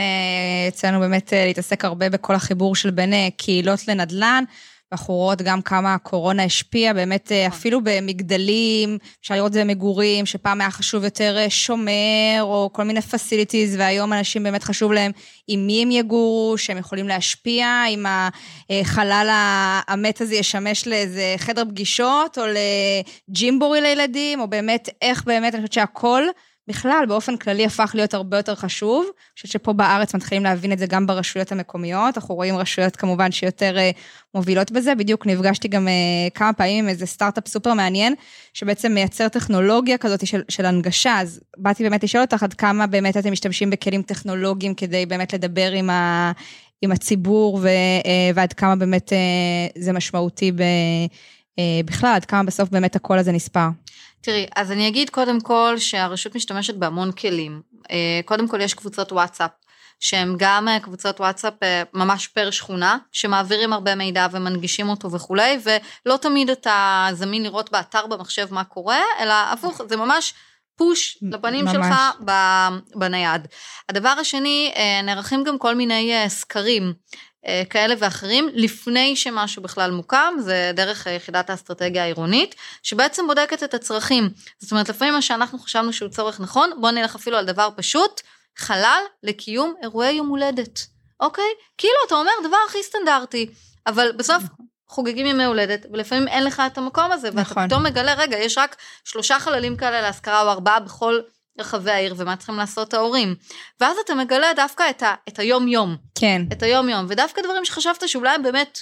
יצאנו 0.69 1.01
באמת 1.01 1.33
להתעסק 1.33 1.85
הרבה 1.85 2.11
בכל 2.11 2.35
החיבור 2.35 2.77
של 2.77 2.91
בין 2.91 3.13
קהילות 3.37 3.89
לנדל"ן. 3.89 4.45
ואנחנו 4.93 5.15
רואות 5.15 5.43
גם 5.43 5.63
כמה 5.63 5.95
הקורונה 5.95 6.45
השפיעה, 6.45 6.95
באמת 6.95 7.33
נכון. 7.33 7.59
אפילו 7.59 7.81
במגדלים, 7.85 8.99
אפשר 9.21 9.35
לראות 9.35 9.49
את 9.49 9.53
זה 9.53 9.61
במגורים, 9.61 10.27
שפעם 10.27 10.61
היה 10.61 10.71
חשוב 10.71 11.05
יותר 11.05 11.37
אה, 11.39 11.51
שומר, 11.51 12.39
או 12.41 12.71
כל 12.73 12.83
מיני 12.83 13.01
פסיליטיז, 13.01 13.77
והיום 13.77 14.13
אנשים 14.13 14.43
באמת 14.43 14.63
חשוב 14.63 14.93
להם 14.93 15.13
עם 15.49 15.67
מי 15.67 15.83
הם 15.83 15.91
יגורו, 15.91 16.59
שהם 16.59 16.79
יכולים 16.79 17.09
להשפיע, 17.09 17.85
אם 17.89 18.07
החלל 18.71 19.29
המת 19.89 20.21
הזה 20.21 20.35
ישמש 20.35 20.87
לאיזה 20.87 21.35
חדר 21.37 21.65
פגישות, 21.65 22.39
או 22.39 22.43
לג'ימבורי 23.29 23.81
לילדים, 23.81 24.41
או 24.41 24.49
באמת, 24.49 24.89
איך 25.03 25.25
באמת, 25.25 25.55
אני 25.55 25.63
חושבת 25.63 25.73
שהכל... 25.73 26.23
בכלל, 26.69 27.05
באופן 27.09 27.37
כללי 27.37 27.67
הפך 27.67 27.91
להיות 27.95 28.15
הרבה 28.15 28.37
יותר 28.37 28.55
חשוב. 28.55 29.05
אני 29.05 29.33
חושבת 29.37 29.51
שפה 29.51 29.73
בארץ 29.73 30.15
מתחילים 30.15 30.45
להבין 30.45 30.73
את 30.73 30.79
זה 30.79 30.87
גם 30.87 31.07
ברשויות 31.07 31.53
המקומיות. 31.53 32.17
אנחנו 32.17 32.35
רואים 32.35 32.57
רשויות 32.57 32.97
כמובן 32.97 33.33
שיותר 33.33 33.77
uh, 33.77 33.97
מובילות 34.35 34.73
בזה. 34.73 34.95
בדיוק 34.95 35.27
נפגשתי 35.27 35.69
גם 35.69 35.89
uh, 35.89 36.31
כמה 36.35 36.53
פעמים 36.53 36.85
עם 36.85 36.89
איזה 36.89 37.07
סטארט-אפ 37.07 37.49
סופר 37.49 37.75
מעניין, 37.75 38.15
שבעצם 38.55 38.93
מייצר 38.93 39.29
טכנולוגיה 39.29 39.99
כזאת 39.99 40.27
של, 40.27 40.43
של 40.49 40.67
הנגשה. 40.67 41.21
אז 41.21 41.41
באתי 41.57 41.83
באמת 41.83 42.05
לשאול 42.05 42.23
אותך 42.23 42.43
עד 42.43 42.55
כמה 42.55 42.87
באמת 42.87 43.17
אתם 43.17 43.33
משתמשים 43.33 43.71
בכלים 43.71 44.03
טכנולוגיים 44.03 44.75
כדי 44.75 45.07
באמת 45.07 45.33
לדבר 45.33 45.73
עם, 45.73 45.91
ה, 45.91 46.33
עם 46.83 46.93
הציבור, 46.93 47.55
ו, 47.55 47.69
uh, 48.03 48.09
ועד 48.35 48.53
כמה 48.53 48.77
באמת 48.77 49.13
זה 49.79 49.93
משמעותי 49.93 50.53
ב, 50.53 50.63
בכלל, 51.85 52.13
עד 52.15 52.25
כמה 52.25 52.43
בסוף 52.43 52.69
באמת 52.69 52.97
הקול 52.97 53.19
הזה 53.19 53.33
נספר. 53.33 53.69
תראי, 54.21 54.47
אז 54.57 54.73
אני 54.73 54.89
אגיד 54.89 55.11
קודם 55.11 55.41
כל 55.41 55.75
שהרשות 55.79 56.35
משתמשת 56.35 56.75
בהמון 56.75 57.13
כלים. 57.13 57.63
אה, 57.91 58.21
קודם 58.25 58.49
כל 58.49 58.61
יש 58.61 58.75
קבוצות 58.75 59.13
וואטסאפ, 59.13 59.51
שהן 60.01 60.35
גם 60.39 60.69
אה, 60.69 60.81
קבוצות 60.81 61.21
וואטסאפ 61.21 61.63
אה, 61.63 61.83
ממש 61.93 62.27
פר 62.27 62.51
שכונה, 62.51 62.99
שמעבירים 63.13 63.73
הרבה 63.73 63.95
מידע 63.95 64.27
ומנגישים 64.33 64.89
אותו 64.89 65.13
וכולי, 65.13 65.59
ולא 65.65 66.17
תמיד 66.17 66.51
אתה 66.51 67.09
זמין 67.13 67.43
לראות 67.43 67.73
באתר 67.73 68.07
במחשב 68.07 68.47
מה 68.51 68.65
קורה, 68.65 69.01
אלא 69.21 69.35
הפוך, 69.53 69.81
זה 69.89 69.97
ממש 69.97 70.35
פוש 70.77 71.19
לפנים 71.23 71.65
ממש. 71.65 71.75
שלך 71.75 71.95
בנייד. 72.95 73.47
הדבר 73.89 74.09
השני, 74.09 74.73
נערכים 75.05 75.45
גם 75.45 75.59
כל 75.59 75.75
מיני 75.75 76.15
סקרים. 76.29 76.93
אה, 77.47 77.63
כאלה 77.71 77.95
ואחרים 77.99 78.49
לפני 78.53 79.17
שמשהו 79.17 79.63
בכלל 79.63 79.91
מוקם, 79.91 80.35
זה 80.41 80.71
דרך 80.75 81.07
יחידת 81.07 81.51
האסטרטגיה 81.51 82.03
העירונית, 82.03 82.55
שבעצם 82.83 83.27
בודקת 83.27 83.63
את 83.63 83.75
הצרכים. 83.75 84.31
זאת 84.59 84.71
אומרת, 84.71 84.89
לפעמים 84.89 85.15
מה 85.15 85.23
שאנחנו 85.23 85.59
חשבנו 85.59 85.93
שהוא 85.93 86.09
צורך 86.09 86.41
נכון, 86.41 86.71
בוא 86.81 86.91
נלך 86.91 87.15
אפילו 87.15 87.37
על 87.37 87.45
דבר 87.45 87.69
פשוט, 87.77 88.21
חלל 88.57 89.03
לקיום 89.23 89.75
אירועי 89.83 90.13
יום 90.13 90.29
הולדת, 90.29 90.87
אוקיי? 91.21 91.45
כאילו 91.79 91.95
אתה 92.07 92.15
אומר 92.15 92.33
דבר 92.49 92.57
הכי 92.69 92.83
סטנדרטי, 92.83 93.47
אבל 93.87 94.13
בסוף 94.13 94.43
חוגגים 94.89 95.27
ימי 95.27 95.45
הולדת, 95.45 95.87
ולפעמים 95.93 96.29
אין 96.29 96.45
לך 96.45 96.63
את 96.67 96.79
המקום 96.79 97.13
הזה, 97.13 97.29
ואתה 97.29 97.41
נכון. 97.41 97.67
פתאום 97.67 97.83
מגלה, 97.83 98.15
רגע, 98.15 98.39
יש 98.39 98.59
רק 98.59 98.77
שלושה 99.05 99.41
חללים 99.41 99.77
כאלה 99.77 100.03
להשכרה 100.03 100.43
או 100.43 100.49
ארבעה 100.49 100.81
בכל 100.81 101.21
רחבי 101.59 101.91
העיר 101.91 102.15
ומה 102.17 102.37
צריכים 102.37 102.57
לעשות 102.57 102.95
ההורים. 102.95 103.35
ואז 103.81 103.97
אתה 104.05 104.15
מגלה 104.15 104.47
דווקא 104.57 104.91
את, 104.91 105.03
ה, 105.03 105.15
את 105.29 105.39
היום-יום. 105.39 105.97
כן. 106.15 106.43
את 106.53 106.63
היום-יום, 106.63 107.07
ודווקא 107.09 107.43
דברים 107.43 107.65
שחשבת 107.65 108.09
שאולי 108.09 108.35
הם 108.35 108.43
באמת, 108.43 108.79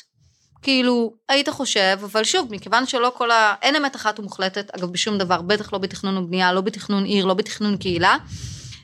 כאילו, 0.63 1.15
היית 1.29 1.49
חושב, 1.49 1.99
אבל 2.05 2.25
שוב, 2.25 2.49
מכיוון 2.51 2.87
שלא 2.87 3.13
כל 3.17 3.31
ה... 3.31 3.55
אין 3.63 3.77
אמת 3.77 3.97
אחת 3.97 4.19
ומוחלטת, 4.21 4.75
אגב, 4.75 4.93
בשום 4.93 5.19
דבר, 5.19 5.43
בטח 5.43 5.73
לא 5.73 5.79
בתכנון 5.79 6.17
ובנייה, 6.17 6.53
לא 6.53 6.61
בתכנון 6.61 7.05
עיר, 7.05 7.25
לא 7.25 7.35
בתכנון 7.35 7.77
קהילה, 7.77 8.17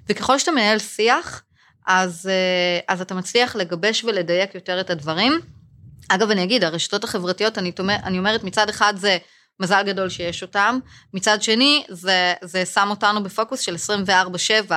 וככל 0.09 0.39
שאתה 0.39 0.51
מנהל 0.51 0.79
שיח, 0.79 1.43
אז, 1.87 2.27
אה, 2.27 2.95
אז 2.95 3.01
אתה 3.01 3.15
מצליח 3.15 3.57
לגבש 3.57 4.05
ולדייק 4.05 4.55
יותר 4.55 4.81
את 4.81 4.91
הדברים. 4.91 5.41
אגב, 6.09 6.31
אני 6.31 6.45
אגיד, 6.45 6.65
הרשתות 6.65 7.05
החברתיות, 7.05 7.59
אני, 7.59 7.73
תומר, 7.73 7.97
אני 8.05 8.19
אומרת, 8.19 8.45
מצד 8.45 8.69
אחד 8.69 8.95
זה 8.97 9.19
מזל 9.61 9.83
גדול 9.83 10.09
שיש 10.09 10.43
אותם. 10.43 10.79
מצד 11.15 11.43
שני, 11.43 11.85
זה, 11.89 12.35
זה 12.43 12.67
שם 12.67 12.87
אותנו 12.91 13.23
בפוקוס 13.23 13.61
של 13.61 13.77
24-7. 14.69 14.73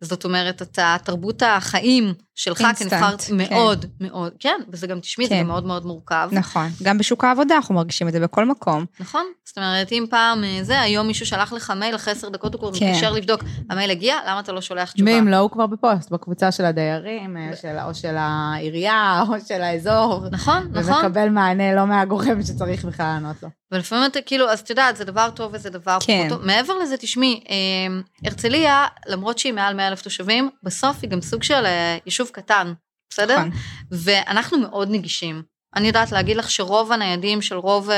זאת 0.00 0.24
אומרת, 0.24 0.62
אתה, 0.62 0.96
תרבות 1.04 1.42
החיים 1.42 2.14
שלך 2.34 2.62
כנבחר 2.78 3.16
כן. 3.16 3.36
מאוד 3.36 3.86
מאוד, 4.00 4.32
כן, 4.38 4.60
וזה 4.68 4.86
גם, 4.86 5.00
תשמעי, 5.00 5.28
כן. 5.28 5.34
זה 5.34 5.40
גם 5.40 5.46
מאוד 5.46 5.66
מאוד 5.66 5.86
מורכב. 5.86 6.28
נכון, 6.32 6.68
גם 6.82 6.98
בשוק 6.98 7.24
העבודה 7.24 7.56
אנחנו 7.56 7.74
מרגישים 7.74 8.08
את 8.08 8.12
זה 8.12 8.20
בכל 8.20 8.44
מקום. 8.44 8.84
נכון, 9.00 9.24
זאת 9.44 9.58
אומרת, 9.58 9.92
אם 9.92 10.04
פעם 10.10 10.44
אה, 10.44 10.58
זה, 10.62 10.80
היום 10.80 11.06
מישהו 11.06 11.26
שלח 11.26 11.52
לך 11.52 11.72
מייל, 11.76 11.94
אחרי 11.94 12.12
עשר 12.12 12.28
דקות 12.28 12.54
הוא 12.54 12.60
כבר 12.60 12.78
כן. 12.78 12.90
מתקשר 12.90 13.12
לבדוק, 13.12 13.44
המייל 13.70 13.90
הגיע, 13.90 14.16
למה 14.28 14.40
אתה 14.40 14.52
לא 14.52 14.60
שולח 14.60 14.92
תשובה? 14.92 15.10
ואם 15.10 15.28
לא, 15.28 15.36
הוא 15.36 15.50
כבר 15.50 15.66
בפוסט, 15.66 16.10
בקבוצה 16.10 16.52
של 16.52 16.64
הדיירים, 16.64 17.36
אה, 17.36 17.56
של, 17.56 17.76
או 17.84 17.94
של 17.94 18.14
העירייה, 18.18 19.22
או 19.28 19.34
של 19.48 19.62
האזור. 19.62 20.24
נכון, 20.30 20.68
נכון. 20.72 20.94
ומקבל 20.94 21.28
מענה 21.28 21.74
לא 21.74 21.86
מהגורם 21.86 22.42
שצריך 22.42 22.84
בכלל 22.84 23.06
לענות 23.06 23.42
לו. 23.42 23.48
ולפעמים 23.72 24.04
אתה 24.10 24.20
כאילו, 24.20 24.50
אז 24.50 24.60
את 24.60 24.70
יודעת, 24.70 24.96
זה 24.96 25.04
דבר 25.04 25.30
טוב 25.30 25.50
וזה 25.54 25.70
דבר 25.70 25.98
כן. 26.00 26.26
פחות 26.28 26.38
טוב. 26.38 26.46
מעבר 26.46 26.78
לזה, 26.78 26.96
תשמעי, 26.96 27.40
אה, 27.50 28.00
הרצליה, 28.24 28.86
למרות 29.06 29.38
שהיא 29.38 29.52
מעל 29.52 29.74
100 29.74 29.87
אלף 29.88 30.02
תושבים, 30.02 30.50
בסוף 30.62 30.96
היא 31.02 31.10
גם 31.10 31.20
סוג 31.20 31.42
של 31.42 31.64
יישוב 32.06 32.28
קטן, 32.28 32.72
בסדר? 33.10 33.38
נכון. 33.38 33.50
ואנחנו 33.90 34.58
מאוד 34.58 34.88
נגישים. 34.90 35.42
אני 35.76 35.86
יודעת 35.86 36.12
להגיד 36.12 36.36
לך 36.36 36.50
שרוב 36.50 36.92
הניידים 36.92 37.42
של 37.42 37.56
רוב 37.56 37.90
uh, 37.90 37.92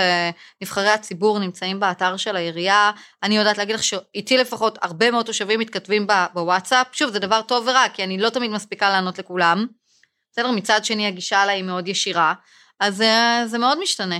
נבחרי 0.62 0.88
הציבור 0.88 1.38
נמצאים 1.38 1.80
באתר 1.80 2.16
של 2.16 2.37
העירייה, 2.37 2.90
אני 3.23 3.37
יודעת 3.37 3.59
להגיד 3.59 3.75
לך 3.75 3.85
שאיתי 3.85 4.37
לפחות 4.37 4.78
הרבה 4.82 5.11
מאוד 5.11 5.26
תושבים 5.26 5.61
מתכתבים 5.61 6.06
בוואטסאפ, 6.35 6.87
שוב 6.92 7.11
זה 7.11 7.18
דבר 7.18 7.42
טוב 7.42 7.66
ורע 7.66 7.85
כי 7.94 8.04
אני 8.04 8.18
לא 8.18 8.30
תמיד 8.30 8.50
מספיקה 8.50 8.90
לענות 8.90 9.18
לכולם, 9.18 9.66
בסדר? 10.32 10.50
מצד 10.50 10.85
שני 10.85 11.06
הגישה 11.06 11.42
עליי 11.42 11.56
היא 11.56 11.64
מאוד 11.64 11.88
ישירה, 11.88 12.35
אז 12.80 13.00
uh, 13.00 13.47
זה 13.47 13.59
מאוד 13.59 13.78
משתנה, 13.82 14.18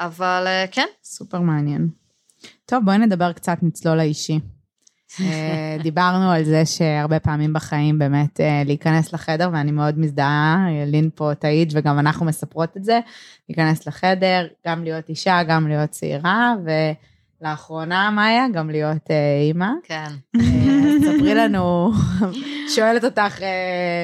אבל 0.00 0.46
כן. 0.70 0.86
סופר 1.04 1.40
מעניין. 1.40 1.88
טוב, 2.66 2.84
בואי 2.84 2.98
נדבר 2.98 3.32
קצת, 3.32 3.56
נצלול 3.62 3.96
לאישי. 3.96 4.40
אה, 5.20 5.76
דיברנו 5.82 6.30
על 6.30 6.44
זה 6.44 6.66
שהרבה 6.66 7.20
פעמים 7.20 7.52
בחיים 7.52 7.98
באמת 7.98 8.40
אה, 8.40 8.62
להיכנס 8.64 9.12
לחדר, 9.12 9.50
ואני 9.52 9.72
מאוד 9.72 9.98
מזדהה, 9.98 10.66
לין 10.86 11.10
פה 11.14 11.30
תעיד 11.38 11.72
וגם 11.76 11.98
אנחנו 11.98 12.26
מספרות 12.26 12.76
את 12.76 12.84
זה, 12.84 13.00
להיכנס 13.48 13.86
לחדר, 13.86 14.46
גם 14.66 14.84
להיות 14.84 15.08
אישה, 15.08 15.42
גם 15.42 15.68
להיות 15.68 15.90
צעירה, 15.90 16.54
ולאחרונה, 17.40 18.10
מאיה, 18.10 18.44
גם 18.52 18.70
להיות 18.70 19.10
אה, 19.10 19.40
אימא. 19.40 19.70
כן. 19.82 20.08
ספרי 21.00 21.34
לנו, 21.40 21.92
שואלת 22.74 23.04
אותך 23.04 23.38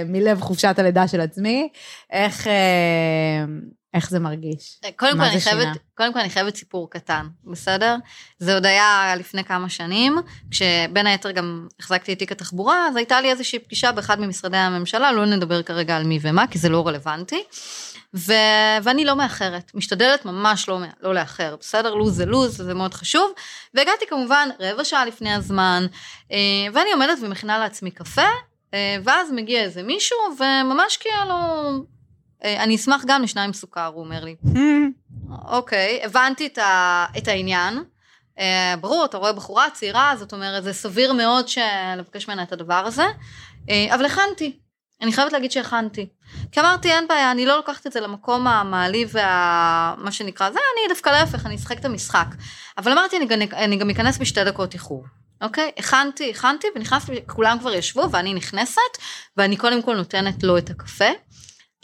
מלב 0.07 0.41
חופשת 0.41 0.75
הלידה 0.79 1.09
של 1.09 1.21
עצמי, 1.21 1.69
איך, 2.13 2.47
איך 3.95 4.11
זה 4.11 4.19
מרגיש? 4.19 4.81
קודם 4.97 5.19
מה 5.19 5.31
כל, 5.31 5.39
זה? 5.39 5.51
חייבת, 5.51 5.69
קודם 5.95 6.13
כל 6.13 6.19
אני 6.21 6.31
חייבת 6.31 6.57
סיפור 6.57 6.91
קטן, 6.91 7.27
בסדר? 7.45 7.97
זה 8.39 8.55
עוד 8.55 8.67
היה 8.67 9.15
לפני 9.19 9.45
כמה 9.45 9.69
שנים, 9.69 10.17
כשבין 10.51 11.07
היתר 11.07 11.31
גם 11.31 11.67
החזקתי 11.81 12.13
את 12.13 12.19
תיק 12.19 12.33
התחבורה, 12.33 12.87
אז 12.89 12.97
הייתה 12.97 13.21
לי 13.21 13.31
איזושהי 13.31 13.59
פגישה 13.59 13.93
באחד 13.93 14.21
ממשרדי 14.21 14.57
הממשלה, 14.57 15.13
לא 15.13 15.27
נדבר 15.27 15.63
כרגע 15.63 15.97
על 15.97 16.05
מי 16.05 16.19
ומה, 16.23 16.47
כי 16.47 16.59
זה 16.59 16.69
לא 16.69 16.87
רלוונטי. 16.87 17.43
ו... 18.15 18.33
ואני 18.83 19.05
לא 19.05 19.17
מאחרת, 19.17 19.71
משתדלת 19.75 20.25
ממש 20.25 20.69
לא, 20.69 20.79
לא 21.01 21.15
לאחר, 21.15 21.57
בסדר? 21.61 21.95
לו"ז 21.95 22.17
זה 22.17 22.27
לו"ז, 22.27 22.57
זה 22.57 22.75
מאוד 22.75 22.95
חשוב. 22.95 23.33
והגעתי 23.75 24.07
כמובן 24.07 24.49
רבע 24.61 24.85
שעה 24.85 25.05
לפני 25.05 25.35
הזמן, 25.35 25.87
אה, 26.33 26.37
ואני 26.73 26.93
עומדת 26.93 27.19
ומכינה 27.23 27.59
לעצמי 27.59 27.91
קפה, 27.91 28.29
אה, 28.75 28.97
ואז 29.05 29.33
מגיע 29.33 29.63
איזה 29.63 29.83
מישהו, 29.83 30.19
וממש 30.39 30.97
כאילו, 30.97 31.35
אה, 32.45 32.63
אני 32.63 32.77
אשמח 32.77 33.03
גם 33.07 33.23
לשניים 33.23 33.53
סוכר, 33.53 33.87
הוא 33.87 34.05
אומר 34.05 34.25
לי. 34.25 34.37
אוקיי, 35.57 36.01
הבנתי 36.05 36.47
את, 36.47 36.59
ה, 36.59 37.07
את 37.19 37.29
העניין. 37.29 37.85
Uh, 38.39 38.41
ברור, 38.81 39.05
אתה 39.05 39.17
רואה 39.17 39.33
בחורה 39.33 39.71
צעירה, 39.73 40.15
זאת 40.19 40.33
אומרת, 40.33 40.65
זה 40.65 40.73
סביר 40.73 41.13
מאוד 41.13 41.47
לבקש 41.97 42.29
ממנה 42.29 42.43
את 42.43 42.53
הדבר 42.53 42.75
הזה, 42.75 43.05
uh, 43.67 43.95
אבל 43.95 44.05
הכנתי. 44.05 44.59
אני 45.05 45.13
חייבת 45.13 45.33
להגיד 45.33 45.53
שהכנתי. 45.53 46.07
כי 46.53 46.61
אמרתי, 46.61 46.93
אין 46.93 47.09
בעיה, 47.09 47.31
אני 47.31 47.47
לא 47.47 47.57
לוקחת 47.57 47.87
את 47.87 47.93
זה 47.93 48.01
למקום 48.01 48.47
המעליב 48.47 49.11
וה... 49.13 49.95
מה 49.99 50.13
שנקרא, 50.13 50.51
זה 50.51 50.59
אני 50.59 50.89
דווקא 50.95 51.11
להפך, 51.11 51.47
אני 51.47 51.55
אשחק 51.57 51.79
את 51.79 51.85
המשחק. 51.85 52.27
אבל 52.79 52.93
אמרתי, 52.93 53.17
אני, 53.17 53.27
גם- 53.27 53.41
אני 53.53 53.77
גם 53.77 53.91
אכנס 53.91 54.19
בשתי 54.19 54.45
דקות 54.45 54.75
איחור. 54.75 55.05
אוקיי? 55.43 55.71
הכנתי, 55.79 56.31
הכנתי, 56.31 56.67
ונכנסתי, 56.77 57.13
כולם 57.27 57.59
כבר 57.59 57.75
ישבו, 57.75 58.11
ואני 58.11 58.35
נכנסת, 58.35 58.81
ואני 59.37 59.57
קודם 59.57 59.83
כל 59.83 59.97
נותנת 59.97 60.43
לו 60.43 60.59
את 60.59 60.71
הקפה. 60.71 61.05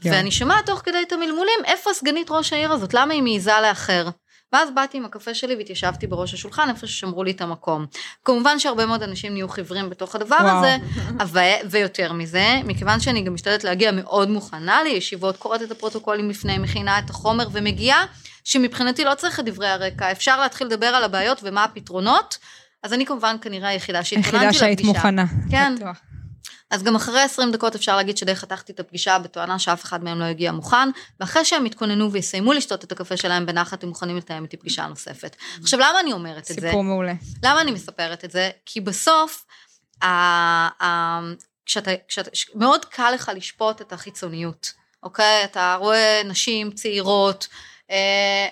יואו. 0.05 0.17
ואני 0.17 0.31
שומעת 0.31 0.67
תוך 0.67 0.81
כדי 0.85 1.03
את 1.09 1.13
המלמולים, 1.13 1.61
איפה 1.65 1.91
סגנית 1.95 2.31
ראש 2.31 2.53
העיר 2.53 2.73
הזאת? 2.73 2.95
למה 2.95 3.15
היא 3.15 3.23
מעיזה 3.23 3.53
לאחר? 3.63 4.09
ואז 4.53 4.69
באתי 4.75 4.99
עם 4.99 5.05
הקפה 5.05 5.35
שלי 5.35 5.57
והתיישבתי 5.57 6.07
בראש 6.07 6.35
השולחן, 6.35 6.69
איפה 6.69 6.87
ששמרו 6.87 7.25
לי 7.25 7.31
את 7.31 7.41
המקום. 7.41 7.87
כמובן 8.25 8.59
שהרבה 8.59 8.87
מאוד 8.87 9.03
אנשים 9.03 9.33
נהיו 9.33 9.49
חיוורים 9.49 9.91
בתוך 9.91 10.15
הדבר 10.15 10.37
וואו. 10.41 10.59
הזה, 10.59 10.77
אבל, 11.19 11.55
ויותר 11.71 12.13
מזה, 12.13 12.61
מכיוון 12.65 13.01
שאני 13.01 13.23
גם 13.23 13.35
משתדלת 13.35 13.65
להגיע 13.65 13.93
מאוד 13.93 14.31
מוכנה 14.31 14.83
לישיבות, 14.83 15.37
קוראת 15.37 15.63
את 15.63 15.71
הפרוטוקולים 15.71 16.31
לפני, 16.31 16.59
מכינה 16.59 16.99
את 16.99 17.11
החומר 17.11 17.49
ומגיעה, 17.53 18.05
שמבחינתי 18.45 19.05
לא 19.05 19.15
צריך 19.15 19.41
את 19.41 19.45
דברי 19.45 19.69
הרקע, 19.69 20.13
אפשר 20.13 20.41
להתחיל 20.41 20.67
לדבר 20.67 20.87
על 20.87 21.05
הבעיות 21.05 21.41
ומה 21.43 21.65
הפתרונות, 21.65 22.39
אז 22.83 22.93
אני 22.93 23.07
כמובן 23.07 23.37
כנראה 23.41 23.69
היחידה 23.69 24.05
שהתכוננתי 24.05 24.37
היחידה 24.37 24.47
לפגישה. 24.47 24.61
שהיית 24.61 24.81
מוכנה. 24.85 25.25
כן. 25.51 25.75
בטוח. 25.77 26.01
אז 26.71 26.83
גם 26.83 26.97
אחרי 26.97 27.21
20 27.21 27.51
דקות 27.51 27.75
אפשר 27.75 27.97
להגיד 27.97 28.17
שדי 28.17 28.35
חתכתי 28.35 28.73
את 28.73 28.81
הפגישה 28.81 29.19
בתואנה 29.19 29.59
שאף 29.59 29.85
אחד 29.85 30.05
מהם 30.05 30.21
לא 30.21 30.25
הגיע 30.25 30.53
מוכן, 30.53 30.89
ואחרי 31.21 31.45
שהם 31.45 31.67
יתכוננו 31.67 32.13
ויסיימו 32.13 32.53
לשתות 32.53 32.85
את 32.85 32.93
הקפה 32.93 33.17
שלהם 33.17 33.47
בנחת, 33.47 33.83
הם 33.83 33.89
מוכנים 33.89 34.17
לתאם 34.17 34.43
איתי 34.43 34.57
פגישה 34.57 34.87
נוספת. 34.87 35.37
עכשיו, 35.63 35.81
למה 35.81 36.01
אני 36.01 36.13
אומרת 36.13 36.51
את 36.51 36.61
זה? 36.61 36.69
סיפור 36.69 36.85
מעולה. 36.85 37.13
למה 37.43 37.61
אני 37.61 37.71
מספרת 37.71 38.25
את 38.25 38.31
זה? 38.31 38.51
כי 38.67 38.81
בסוף, 38.81 39.47
כשאתה, 41.67 41.91
כשאתה, 42.09 42.31
מאוד 42.55 42.85
קל 42.85 43.11
לך 43.15 43.31
לשפוט 43.35 43.81
את 43.81 43.93
החיצוניות, 43.93 44.73
אוקיי? 45.03 45.45
אתה 45.45 45.77
רואה 45.81 46.23
נשים 46.25 46.71
צעירות, 46.71 47.49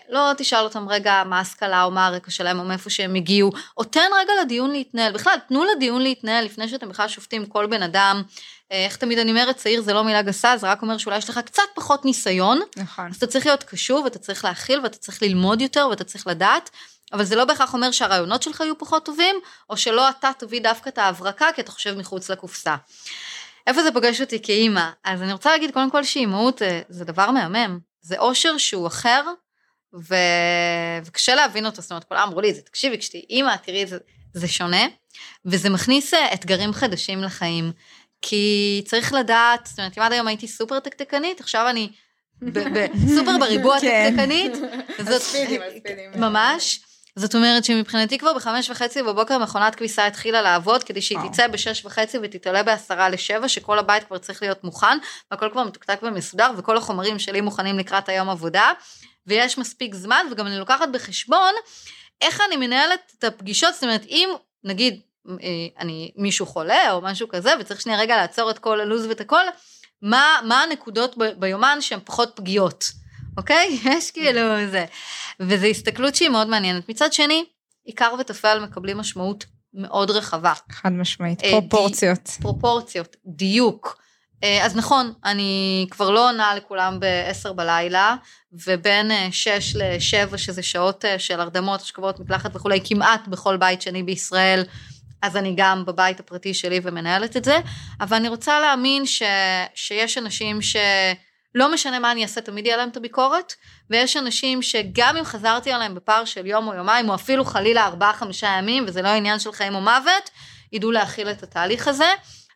לא 0.09 0.33
תשאל 0.37 0.65
אותם 0.65 0.89
רגע 0.89 1.23
מה 1.27 1.39
ההשכלה 1.39 1.85
או 1.85 1.91
מה 1.91 2.07
הרקע 2.07 2.31
שלהם 2.31 2.59
או 2.59 2.65
מאיפה 2.65 2.91
שהם 2.91 3.15
הגיעו, 3.15 3.53
או 3.77 3.85
תן 3.85 4.09
רגע 4.21 4.33
לדיון 4.43 4.71
להתנהל. 4.71 5.13
בכלל, 5.13 5.37
תנו 5.49 5.65
לדיון 5.65 6.03
להתנהל 6.03 6.45
לפני 6.45 6.69
שאתם 6.69 6.89
בכלל 6.89 7.09
שופטים 7.09 7.47
כל 7.47 7.67
בן 7.67 7.83
אדם. 7.83 8.23
אה, 8.73 8.85
איך 8.85 8.97
תמיד 8.97 9.19
אני 9.19 9.31
אומרת, 9.31 9.57
צעיר 9.57 9.83
זה 9.83 9.93
לא 9.93 10.05
מילה 10.05 10.23
גסה, 10.23 10.57
זה 10.57 10.71
רק 10.71 10.83
אומר 10.83 10.99
שאולי 10.99 11.19
יש 11.19 11.31
לך 11.31 11.39
קצת 11.39 11.63
פחות 11.75 12.05
ניסיון, 12.05 12.61
נכון. 12.77 13.07
אז 13.11 13.17
אתה 13.17 13.27
צריך 13.27 13.47
להיות 13.47 13.63
קשוב, 13.63 14.05
ואתה 14.05 14.19
צריך 14.19 14.45
להכיל, 14.45 14.81
ואתה 14.83 14.99
צריך 14.99 15.23
ללמוד 15.23 15.61
יותר, 15.61 15.87
ואתה 15.91 16.05
צריך 16.05 16.27
לדעת, 16.27 16.71
אבל 17.13 17.25
זה 17.25 17.37
לא 17.37 17.45
בהכרח 17.45 17.75
אומר 17.75 17.91
שהרעיונות 17.91 18.43
שלך 18.43 18.61
יהיו 18.61 18.79
פחות 18.79 19.05
טובים, 19.05 19.37
או 19.71 19.77
שלא 19.77 20.09
אתה 20.09 20.31
תביא 20.39 20.61
דווקא 20.61 20.89
את 20.89 20.99
ההברקה, 20.99 21.47
כי 21.55 21.61
אתה 21.61 21.73
חושב 21.73 21.99
מחוץ 21.99 22.31
לקופסה. 22.31 22.77
איפה 23.67 23.83
זה 23.83 23.93
פוגש 23.93 24.21
אותי 24.21 24.43
כאימא? 24.43 24.91
אז 25.05 25.23
אני 25.23 25.33
רוצה 25.33 25.51
להגיד 25.51 25.71
קודם 25.71 25.91
כל 25.91 26.05
שאימהות 26.05 26.59
זה, 26.59 26.83
זה 26.89 27.05
דבר 27.05 27.31
מהמם. 27.31 27.88
זה 28.09 28.19
אושר 28.19 28.59
שהוא 28.59 28.87
אחר, 28.87 29.25
ו... 30.09 30.15
וקשה 31.05 31.35
להבין 31.35 31.67
אותו, 31.67 31.83
זאת 31.83 31.91
אומרת, 31.91 32.05
כולם 32.05 32.29
אמרו 32.29 32.41
לי 32.41 32.51
את 32.51 32.55
זה, 32.55 32.61
תקשיבי, 32.63 32.99
כשתהיי 32.99 33.23
אימא, 33.31 33.57
תראי, 33.57 33.87
זה, 33.87 33.99
זה 34.35 34.49
שונה, 34.49 34.87
וזה 35.45 35.71
מכניס 35.71 36.15
אה, 36.15 36.35
אתגרים 36.35 36.73
חדשים 36.73 37.23
לחיים. 37.23 37.73
כי 38.23 38.83
צריך 38.87 39.13
לדעת, 39.13 39.67
זאת 39.67 39.79
אומרת, 39.79 39.99
אם 39.99 40.03
עד 40.03 40.13
היום 40.13 40.27
הייתי 40.27 40.49
סופר 40.49 40.79
תקתקנית, 40.79 41.41
עכשיו 41.41 41.69
אני 41.69 41.91
סופר 43.15 43.39
בריבוע 43.41 43.77
כן. 43.81 44.11
תקתקנית. 44.11 44.53
זאת- 45.09 45.23
ממש. 46.17 46.81
זאת 47.19 47.35
אומרת 47.35 47.65
שמבחינתי 47.65 48.19
כבר 48.19 48.35
בחמש 48.35 48.71
וחצי 48.71 49.03
בבוקר 49.03 49.39
מכונת 49.39 49.75
כביסה 49.75 50.07
התחילה 50.07 50.43
לעבוד 50.43 50.85
כדי 50.85 51.03
שהיא 51.03 51.19
וואו. 51.19 51.29
תצא 51.29 51.47
בשש 51.47 51.85
וחצי 51.85 52.19
ותתעלה 52.23 52.63
בעשרה 52.63 53.09
לשבע, 53.09 53.49
שכל 53.49 53.79
הבית 53.79 54.05
כבר 54.05 54.19
צריך 54.19 54.43
להיות 54.43 54.65
מוכן, 54.65 54.99
והכל 55.31 55.49
כבר 55.53 55.65
מתוקתק 55.65 55.99
ומסודר, 56.03 56.51
וכל 56.57 56.77
החומרים 56.77 57.19
שלי 57.19 57.41
מוכנים 57.41 57.79
לקראת 57.79 58.09
היום 58.09 58.29
עבודה, 58.29 58.73
ויש 59.27 59.59
מספיק 59.59 59.95
זמן, 59.95 60.27
וגם 60.31 60.47
אני 60.47 60.59
לוקחת 60.59 60.89
בחשבון 60.93 61.55
איך 62.21 62.41
אני 62.49 62.57
מנהלת 62.57 63.13
את 63.19 63.25
הפגישות, 63.25 63.75
זאת 63.75 63.83
אומרת, 63.83 64.05
אם 64.05 64.29
נגיד 64.65 65.01
אה, 65.29 65.35
אני 65.79 66.13
מישהו 66.17 66.47
חולה 66.47 66.93
או 66.93 67.01
משהו 67.01 67.29
כזה, 67.29 67.55
וצריך 67.61 67.81
שנייה 67.81 67.99
רגע 67.99 68.17
לעצור 68.17 68.51
את 68.51 68.59
כל 68.59 68.81
הלו"ז 68.81 69.07
ואת 69.07 69.21
הכל, 69.21 69.45
מה, 70.03 70.41
מה 70.45 70.63
הנקודות 70.63 71.19
ב- 71.19 71.33
ביומן 71.39 71.79
שהן 71.81 72.01
פחות 72.05 72.33
פגיעות, 72.35 72.85
אוקיי? 73.39 73.79
יש 73.97 74.11
כאילו 74.11 74.41
זה. 74.71 74.85
וזו 75.41 75.67
הסתכלות 75.67 76.15
שהיא 76.15 76.29
מאוד 76.29 76.49
מעניינת. 76.49 76.89
מצד 76.89 77.13
שני, 77.13 77.45
עיקר 77.85 78.15
וטפל 78.21 78.59
מקבלים 78.65 78.99
משמעות 78.99 79.45
מאוד 79.75 80.11
רחבה. 80.11 80.53
חד 80.73 80.93
משמעית. 80.93 81.43
אה, 81.45 81.51
פרופורציות. 81.51 82.29
פרופורציות, 82.41 83.17
דיוק. 83.27 83.99
אה, 84.45 84.67
אז 84.67 84.77
נכון, 84.77 85.13
אני 85.25 85.87
כבר 85.91 86.11
לא 86.11 86.29
עונה 86.29 86.55
לכולם 86.55 87.01
ב-10 87.01 87.53
בלילה, 87.53 88.17
ובין 88.67 89.11
6 89.31 89.77
ל-7, 89.77 90.37
שזה 90.37 90.63
שעות 90.63 91.05
אה, 91.05 91.19
של 91.19 91.41
הרדמות, 91.41 91.81
השכבות, 91.81 92.21
מקלחת 92.21 92.57
וכולי, 92.57 92.81
כמעט 92.85 93.29
בכל 93.29 93.57
בית 93.57 93.83
שני 93.83 94.03
בישראל, 94.03 94.65
אז 95.23 95.37
אני 95.37 95.55
גם 95.57 95.85
בבית 95.85 96.21
הפרטי 96.21 96.55
שלי 96.55 96.81
ומנהלת 96.83 97.37
את 97.37 97.45
זה, 97.45 97.59
אבל 98.01 98.17
אני 98.17 98.29
רוצה 98.29 98.61
להאמין 98.61 99.07
ש... 99.07 99.23
שיש 99.75 100.19
אנשים 100.19 100.63
שלא 101.53 101.73
משנה 101.73 101.99
מה 101.99 102.13
אני 102.13 102.23
אעשה, 102.23 102.41
תמיד 102.41 102.67
יהיה 102.67 102.77
להם 102.77 102.89
את 102.89 102.97
הביקורת, 102.97 103.55
ויש 103.91 104.17
אנשים 104.17 104.63
שגם 104.63 105.17
אם 105.17 105.25
חזרתי 105.25 105.73
עליהם 105.73 105.95
בפער 105.95 106.25
של 106.25 106.47
יום 106.47 106.69
או 106.69 106.75
יומיים, 106.75 107.09
או 107.09 107.15
אפילו 107.15 107.45
חלילה 107.45 107.87
ארבעה 107.87 108.13
חמישה 108.13 108.47
ימים, 108.59 108.85
וזה 108.87 109.03
לא 109.03 109.09
עניין 109.09 109.39
של 109.39 109.53
חיים 109.53 109.75
או 109.75 109.81
מוות, 109.81 110.31
ידעו 110.73 110.91
להכיל 110.91 111.31
את 111.31 111.43
התהליך 111.43 111.89
הזה. 111.89 112.13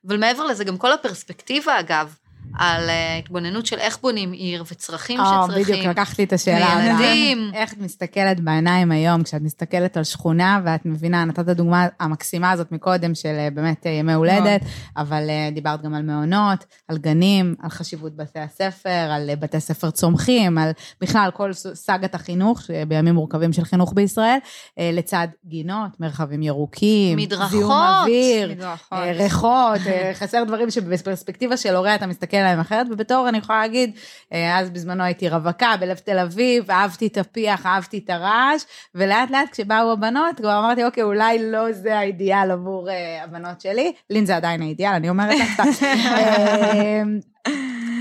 אבל 0.06 0.16
מעבר 0.16 0.44
לזה, 0.44 0.64
גם 0.64 0.76
כל 0.76 0.92
הפרספקטיבה, 0.92 1.80
אגב, 1.80 2.14
על 2.58 2.88
uh, 2.88 2.92
התבוננות 3.18 3.66
של 3.66 3.78
איך 3.78 3.98
בונים 4.02 4.32
עיר 4.32 4.64
וצרכים 4.70 5.20
אה, 5.20 5.42
שצריכים. 5.44 5.74
בדיוק, 5.76 5.86
לקחתי 5.86 6.24
את 6.24 6.32
השאלה. 6.32 6.66
הבאה. 6.66 6.96
וילדים. 7.00 7.50
איך 7.54 7.72
את 7.72 7.78
מסתכלת 7.78 8.40
בעיניים 8.40 8.92
היום, 8.92 9.22
כשאת 9.22 9.42
מסתכלת 9.42 9.96
על 9.96 10.04
שכונה, 10.04 10.60
ואת 10.64 10.86
מבינה, 10.86 11.24
נתת 11.24 11.44
דוגמה 11.44 11.86
המקסימה 12.00 12.50
הזאת 12.50 12.72
מקודם, 12.72 13.14
של 13.14 13.36
אה, 13.38 13.48
באמת 13.54 13.86
אה, 13.86 13.90
ימי 13.90 14.12
הולדת, 14.12 14.60
אבל 14.96 15.30
אה, 15.30 15.48
דיברת 15.52 15.82
גם 15.82 15.94
על 15.94 16.02
מעונות, 16.02 16.64
על 16.88 16.98
גנים, 16.98 17.54
על 17.62 17.70
חשיבות 17.70 18.16
בתי 18.16 18.38
הספר, 18.38 19.08
על 19.10 19.30
אה, 19.30 19.36
בתי 19.36 19.60
ספר 19.60 19.90
צומחים, 19.90 20.58
על 20.58 20.70
בכלל 21.00 21.30
כל 21.34 21.52
סאגת 21.52 22.14
החינוך, 22.14 22.60
בימים 22.88 23.14
מורכבים 23.14 23.52
של 23.52 23.64
חינוך 23.64 23.92
בישראל, 23.94 24.38
אה, 24.78 24.90
לצד 24.92 25.28
גינות, 25.46 26.00
מרחבים 26.00 26.42
ירוקים, 26.42 27.16
מדרכות. 27.16 27.50
זיהום 27.50 27.72
אוויר, 27.72 28.50
מדרכות. 28.50 28.98
אה, 28.98 29.12
ריחות, 29.12 29.80
אה, 29.86 30.10
חסר 30.14 30.44
דברים 30.44 30.70
שבפרספקטיבה 30.70 31.56
של 31.56 31.76
הורה 31.76 31.94
אתה 31.94 32.06
מסתכל 32.06 32.36
עליהם 32.42 32.60
אחרת, 32.60 32.86
ובתור 32.90 33.28
אני 33.28 33.38
יכולה 33.38 33.60
להגיד, 33.60 33.96
אה, 34.32 34.58
אז 34.58 34.70
בזמנו 34.70 35.04
הייתי 35.04 35.28
רווקה 35.28 35.74
בלב 35.80 35.96
תל 35.96 36.18
אביב, 36.18 36.70
אהבתי 36.70 37.06
את 37.06 37.18
הפיח, 37.18 37.66
אהבתי 37.66 38.00
את 38.04 38.10
הרעש, 38.10 38.62
ולאט 38.94 39.30
לאט 39.30 39.48
כשבאו 39.52 39.92
הבנות, 39.92 40.36
כבר 40.36 40.58
אמרתי, 40.58 40.84
אוקיי, 40.84 41.02
אולי 41.02 41.50
לא 41.50 41.72
זה 41.72 41.98
האידיאל 41.98 42.50
עבור 42.50 42.90
אה, 42.90 43.24
הבנות 43.24 43.60
שלי, 43.60 43.92
לין 44.10 44.26
זה 44.26 44.36
עדיין 44.36 44.62
האידיאל, 44.62 44.92
אני 44.92 45.08
אומרת 45.08 45.38
לך, 45.40 45.50
סתם. 45.72 45.86
אה, 46.16 47.02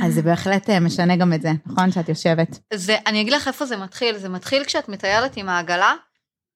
אז 0.04 0.14
זה 0.14 0.22
בהחלט 0.22 0.70
אה, 0.70 0.80
משנה 0.80 1.16
גם 1.16 1.34
את 1.34 1.42
זה, 1.42 1.52
נכון? 1.66 1.92
שאת 1.92 2.10
יושבת. 2.10 2.60
זה, 2.74 2.98
אני 3.08 3.22
אגיד 3.22 3.34
לך 3.34 3.48
איפה 3.48 3.66
זה 3.66 3.78
מתחיל, 3.78 4.18
זה 4.18 4.30
מתחיל 4.30 4.64
כשאת 4.64 4.90
מטיילת 4.90 5.38
עם 5.38 5.50
העגלה, 5.50 5.94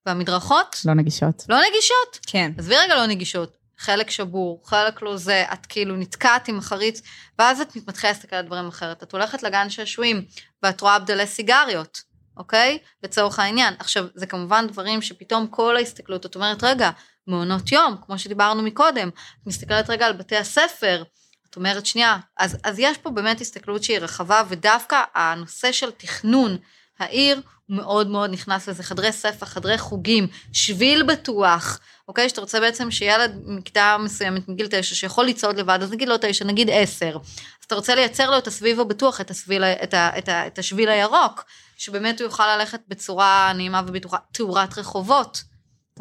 והמדרכות 0.05 0.81
לא 0.85 0.93
נגישות. 0.93 1.45
לא 1.49 1.57
נגישות. 1.57 2.19
כן. 2.27 2.51
עזבי 2.57 2.75
רגע 2.75 2.95
לא 2.95 3.05
נגישות, 3.05 3.57
חלק 3.77 4.09
שבור, 4.09 4.61
חלק 4.65 5.01
לא 5.01 5.17
זה, 5.17 5.43
את 5.53 5.65
כאילו 5.65 5.95
נתקעת 5.95 6.47
עם 6.47 6.57
החריץ, 6.57 7.01
ואז 7.39 7.61
את 7.61 7.75
מתחילה 7.87 8.13
להסתכל 8.13 8.35
על 8.35 8.45
דברים 8.45 8.67
אחרת. 8.67 9.03
את 9.03 9.11
הולכת 9.11 9.43
לגן 9.43 9.69
שעשועים, 9.69 10.25
ואת 10.63 10.81
רואה 10.81 10.99
בדלי 10.99 11.27
סיגריות, 11.27 12.01
אוקיי? 12.37 12.77
לצורך 13.03 13.39
העניין. 13.39 13.73
עכשיו, 13.79 14.05
זה 14.15 14.25
כמובן 14.25 14.67
דברים 14.67 15.01
שפתאום 15.01 15.47
כל 15.47 15.75
ההסתכלות, 15.75 16.25
את 16.25 16.35
אומרת, 16.35 16.63
רגע, 16.63 16.89
מעונות 17.27 17.71
יום, 17.71 17.95
כמו 18.05 18.19
שדיברנו 18.19 18.63
מקודם, 18.63 19.07
את 19.09 19.47
מסתכלת 19.47 19.89
רגע 19.89 20.05
על 20.05 20.13
בתי 20.13 20.37
הספר, 20.37 21.03
את 21.49 21.55
אומרת, 21.55 21.85
שנייה, 21.85 22.17
אז, 22.37 22.57
אז 22.63 22.79
יש 22.79 22.97
פה 22.97 23.09
באמת 23.09 23.41
הסתכלות 23.41 23.83
שהיא 23.83 23.99
רחבה, 23.99 24.43
ודווקא 24.49 25.03
הנושא 25.15 25.71
של 25.71 25.91
תכנון 25.91 26.57
העיר, 26.99 27.41
הוא 27.65 27.77
מאוד 27.77 28.07
מאוד 28.07 28.29
נכנס 28.29 28.69
לזה, 28.69 28.83
חדרי 28.83 29.11
ספר, 29.11 29.45
חדרי 29.45 29.77
חוגים, 29.77 30.27
שביל 30.53 31.03
בטוח, 31.03 31.79
אוקיי? 32.07 32.29
שאתה 32.29 32.41
רוצה 32.41 32.59
בעצם 32.59 32.91
שילד 32.91 33.41
מכיתה 33.45 33.97
מסוימת, 33.99 34.49
מגיל 34.49 34.67
תשע, 34.71 34.95
שיכול 34.95 35.25
לצעוד 35.25 35.57
לבד, 35.57 35.79
אז 35.81 35.91
נגיד 35.91 36.07
לא 36.07 36.17
תשע, 36.21 36.45
נגיד 36.45 36.69
עשר. 36.71 37.17
אז 37.21 37.65
אתה 37.67 37.75
רוצה 37.75 37.95
לייצר 37.95 38.31
לו 38.31 38.37
את 38.37 38.47
הסביב 38.47 38.79
הבטוח, 38.79 39.21
את, 39.21 39.31
הסביל, 39.31 39.63
את, 39.63 39.93
ה, 39.93 40.17
את, 40.17 40.29
ה, 40.29 40.47
את 40.47 40.59
השביל 40.59 40.89
הירוק, 40.89 41.43
שבאמת 41.77 42.21
הוא 42.21 42.25
יוכל 42.25 42.55
ללכת 42.55 42.79
בצורה 42.87 43.53
נעימה 43.55 43.81
ובטוחה, 43.87 44.17
תאורת 44.31 44.77
רחובות, 44.77 45.43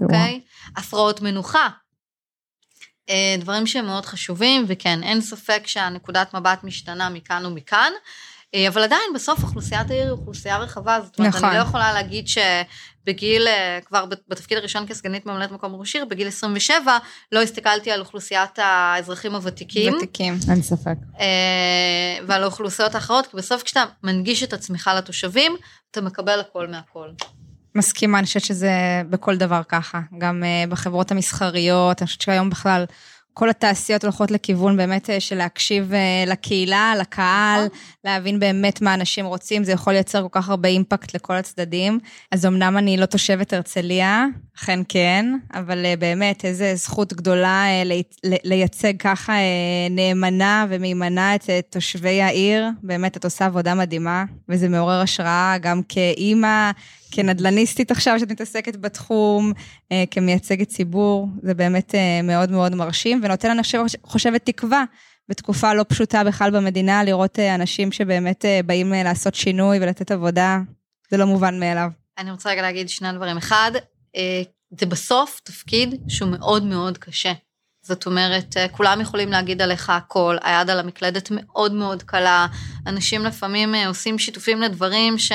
אוקיי? 0.02 0.40
הפרעות 0.76 1.20
מנוחה. 1.20 1.68
אה, 3.08 3.36
דברים 3.38 3.66
שהם 3.66 3.86
מאוד 3.86 4.06
חשובים, 4.06 4.64
וכן, 4.68 5.02
אין 5.02 5.20
ספק 5.20 5.62
שהנקודת 5.66 6.34
מבט 6.34 6.64
משתנה 6.64 7.08
מכאן 7.08 7.46
ומכאן. 7.46 7.92
אה, 8.54 8.68
אבל 8.68 8.82
עדיין 8.82 9.02
בסוף 9.14 9.42
אוכלוסיית 9.42 9.90
העיר 9.90 10.02
היא 10.02 10.10
אוכלוסייה 10.10 10.58
רחבה, 10.58 10.98
זאת 11.04 11.18
אומרת, 11.18 11.34
נכון. 11.34 11.48
אני 11.48 11.58
לא 11.58 11.62
יכולה 11.62 11.92
להגיד 11.92 12.26
שבגיל, 12.28 13.48
אה, 13.48 13.78
כבר 13.84 14.04
בתפקיד 14.28 14.58
הראשון 14.58 14.86
כסגנית 14.86 15.26
ממלאת 15.26 15.52
מקום 15.52 15.74
ראש 15.74 15.96
עיר, 15.96 16.04
בגיל 16.04 16.28
27, 16.28 16.98
לא 17.32 17.42
הסתכלתי 17.42 17.90
על 17.90 18.00
אוכלוסיית 18.00 18.58
האזרחים 18.58 19.34
הוותיקים, 19.34 19.94
ותיקים. 19.94 20.38
אין 20.50 20.62
ספק. 20.62 20.94
אה, 21.20 22.26
ועל 22.26 22.42
האוכלוסיות 22.42 22.94
האחרות, 22.94 23.26
כי 23.26 23.36
בסוף 23.36 23.62
כשאתה 23.62 23.84
מנגיש 24.02 24.42
את 24.42 24.52
עצמך 24.52 24.90
לתושבים, 24.96 25.56
אתה 25.90 26.00
מקבל 26.00 26.40
הכל 26.40 26.68
מהכל. 26.68 27.08
מסכימה, 27.74 28.18
אני 28.18 28.26
חושבת 28.26 28.44
שזה 28.44 28.72
בכל 29.10 29.36
דבר 29.36 29.62
ככה. 29.68 30.00
גם 30.18 30.42
בחברות 30.68 31.10
המסחריות, 31.10 32.02
אני 32.02 32.06
חושבת 32.06 32.20
שהיום 32.20 32.50
בכלל 32.50 32.84
כל 33.34 33.50
התעשיות 33.50 34.04
הולכות 34.04 34.30
לכיוון 34.30 34.76
באמת 34.76 35.10
uh, 35.10 35.12
של 35.18 35.36
להקשיב 35.36 35.92
uh, 35.92 36.30
לקהילה, 36.30 36.94
לקהל, 37.00 37.66
להבין 38.04 38.38
באמת 38.38 38.82
מה 38.82 38.94
אנשים 38.94 39.26
רוצים, 39.26 39.64
זה 39.64 39.72
יכול 39.72 39.92
לייצר 39.92 40.22
כל 40.22 40.28
כך 40.30 40.48
הרבה 40.48 40.68
אימפקט 40.68 41.14
לכל 41.14 41.34
הצדדים. 41.34 41.98
אז 42.30 42.46
אמנם 42.46 42.78
אני 42.78 42.96
לא 42.96 43.06
תושבת 43.06 43.52
הרצליה, 43.52 44.26
אכן 44.58 44.80
כן, 44.88 45.26
אבל 45.54 45.84
uh, 45.84 46.00
באמת 46.00 46.44
איזו 46.44 46.64
זכות 46.74 47.12
גדולה 47.12 47.64
לי, 47.84 48.02
לייצג 48.24 48.96
ככה 48.98 49.32
נאמנה 49.90 50.66
ומהימנה 50.68 51.34
את 51.34 51.50
תושבי 51.70 52.22
העיר. 52.22 52.68
באמת, 52.82 53.16
את 53.16 53.24
עושה 53.24 53.46
עבודה 53.46 53.74
מדהימה, 53.74 54.24
וזה 54.48 54.68
מעורר 54.68 55.00
השראה 55.00 55.56
גם 55.60 55.80
כאימא, 55.88 56.70
כנדלניסטית 57.14 57.90
עכשיו 57.90 58.18
שאת 58.18 58.30
מתעסקת 58.30 58.76
בתחום, 58.76 59.52
אה, 59.92 60.04
כמייצגת 60.10 60.68
ציבור, 60.68 61.28
זה 61.42 61.54
באמת 61.54 61.94
אה, 61.94 62.20
מאוד 62.22 62.50
מאוד 62.50 62.74
מרשים, 62.74 63.20
ונותן, 63.24 63.50
אני 63.50 63.62
חושב, 63.62 63.84
חושבת, 64.02 64.46
תקווה 64.46 64.84
בתקופה 65.28 65.74
לא 65.74 65.84
פשוטה 65.88 66.24
בכלל 66.24 66.50
במדינה, 66.50 67.04
לראות 67.04 67.38
אה, 67.38 67.54
אנשים 67.54 67.92
שבאמת 67.92 68.44
באים 68.66 68.92
לעשות 68.92 69.34
שינוי 69.34 69.78
ולתת 69.80 70.10
עבודה, 70.10 70.58
זה 71.10 71.16
לא 71.16 71.24
מובן 71.24 71.60
מאליו. 71.60 71.88
אני 72.18 72.30
רוצה 72.30 72.50
רגע 72.50 72.62
להגיד 72.62 72.88
שני 72.88 73.12
דברים. 73.12 73.36
אחד, 73.36 73.70
זה 74.80 74.86
בסוף 74.86 75.40
תפקיד 75.44 75.94
שהוא 76.08 76.30
מאוד 76.30 76.64
מאוד 76.64 76.98
קשה. 76.98 77.32
זאת 77.86 78.06
אומרת, 78.06 78.56
אה, 78.56 78.68
כולם 78.68 79.00
יכולים 79.00 79.30
להגיד 79.30 79.62
עליך 79.62 79.90
הכל, 79.90 80.36
היד 80.42 80.70
על 80.70 80.78
המקלדת 80.78 81.28
מאוד 81.30 81.72
מאוד 81.72 82.02
קלה, 82.02 82.46
אנשים 82.86 83.24
לפעמים 83.24 83.74
אה, 83.74 83.86
עושים 83.88 84.18
שיתופים 84.18 84.62
לדברים 84.62 85.18
ש... 85.18 85.32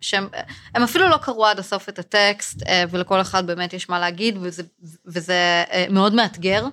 שהם 0.00 0.28
הם 0.74 0.82
אפילו 0.82 1.08
לא 1.08 1.16
קראו 1.16 1.46
עד 1.46 1.58
הסוף 1.58 1.88
את 1.88 1.98
הטקסט, 1.98 2.62
אה, 2.66 2.84
ולכל 2.90 3.20
אחד 3.20 3.46
באמת 3.46 3.72
יש 3.72 3.88
מה 3.88 3.98
להגיד, 3.98 4.38
וזה, 4.40 4.62
וזה 5.06 5.64
מאוד 5.90 6.14
מאתגר. 6.14 6.66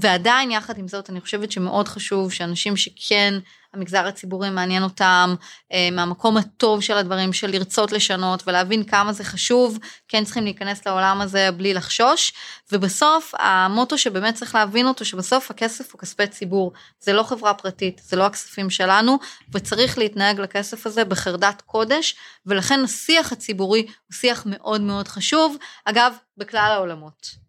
ועדיין, 0.00 0.50
יחד 0.50 0.78
עם 0.78 0.88
זאת, 0.88 1.10
אני 1.10 1.20
חושבת 1.20 1.52
שמאוד 1.52 1.88
חשוב 1.88 2.32
שאנשים 2.32 2.76
שכן 2.76 3.34
המגזר 3.74 4.06
הציבורי 4.06 4.50
מעניין 4.50 4.82
אותם, 4.82 5.34
אה, 5.72 5.88
מהמקום 5.92 6.36
הטוב 6.36 6.80
של 6.80 6.96
הדברים, 6.96 7.32
של 7.32 7.50
לרצות 7.50 7.92
לשנות 7.92 8.42
ולהבין 8.46 8.84
כמה 8.84 9.12
זה 9.12 9.24
חשוב, 9.24 9.78
כן 10.08 10.24
צריכים 10.24 10.44
להיכנס 10.44 10.86
לעולם 10.86 11.20
הזה 11.20 11.50
בלי 11.56 11.74
לחשוש. 11.74 12.32
ובסוף, 12.72 13.34
המוטו 13.38 13.98
שבאמת 13.98 14.34
צריך 14.34 14.54
להבין 14.54 14.86
אותו, 14.86 15.04
שבסוף 15.04 15.50
הכסף 15.50 15.92
הוא 15.92 16.00
כספי 16.00 16.26
ציבור, 16.26 16.72
זה 17.00 17.12
לא 17.12 17.22
חברה 17.22 17.54
פרטית, 17.54 18.00
זה 18.04 18.16
לא 18.16 18.26
הכספים 18.26 18.70
שלנו, 18.70 19.18
וצריך 19.52 19.98
להתנהג 19.98 20.40
לכסף 20.40 20.86
הזה 20.86 21.04
בחרדת 21.04 21.62
קודש, 21.66 22.16
ולכן 22.46 22.84
השיח 22.84 23.32
הציבורי 23.32 23.80
הוא 23.80 24.14
שיח 24.14 24.42
מאוד 24.46 24.80
מאוד 24.80 25.08
חשוב, 25.08 25.56
אגב, 25.84 26.12
בכלל 26.36 26.70
העולמות. 26.74 27.47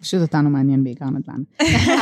פשוט 0.00 0.22
אותנו 0.22 0.50
מעניין 0.50 0.84
בעיקר 0.84 1.04
נדל"ן. 1.04 1.42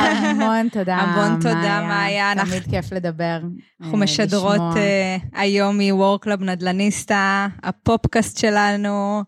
המון 0.06 0.68
תודה, 0.68 0.96
המון 0.96 1.40
תודה, 1.40 1.86
מאיה. 1.88 2.32
תמיד 2.44 2.62
כיף 2.70 2.92
לדבר. 2.92 3.38
אנחנו 3.80 3.98
משדרות 3.98 4.60
אה, 4.60 5.38
היום 5.38 5.80
מ 5.80 5.88
WorkLab 5.88 6.42
נדל"ניסטה, 6.42 7.48
הפופקאסט 7.62 8.38
שלנו. 8.38 9.22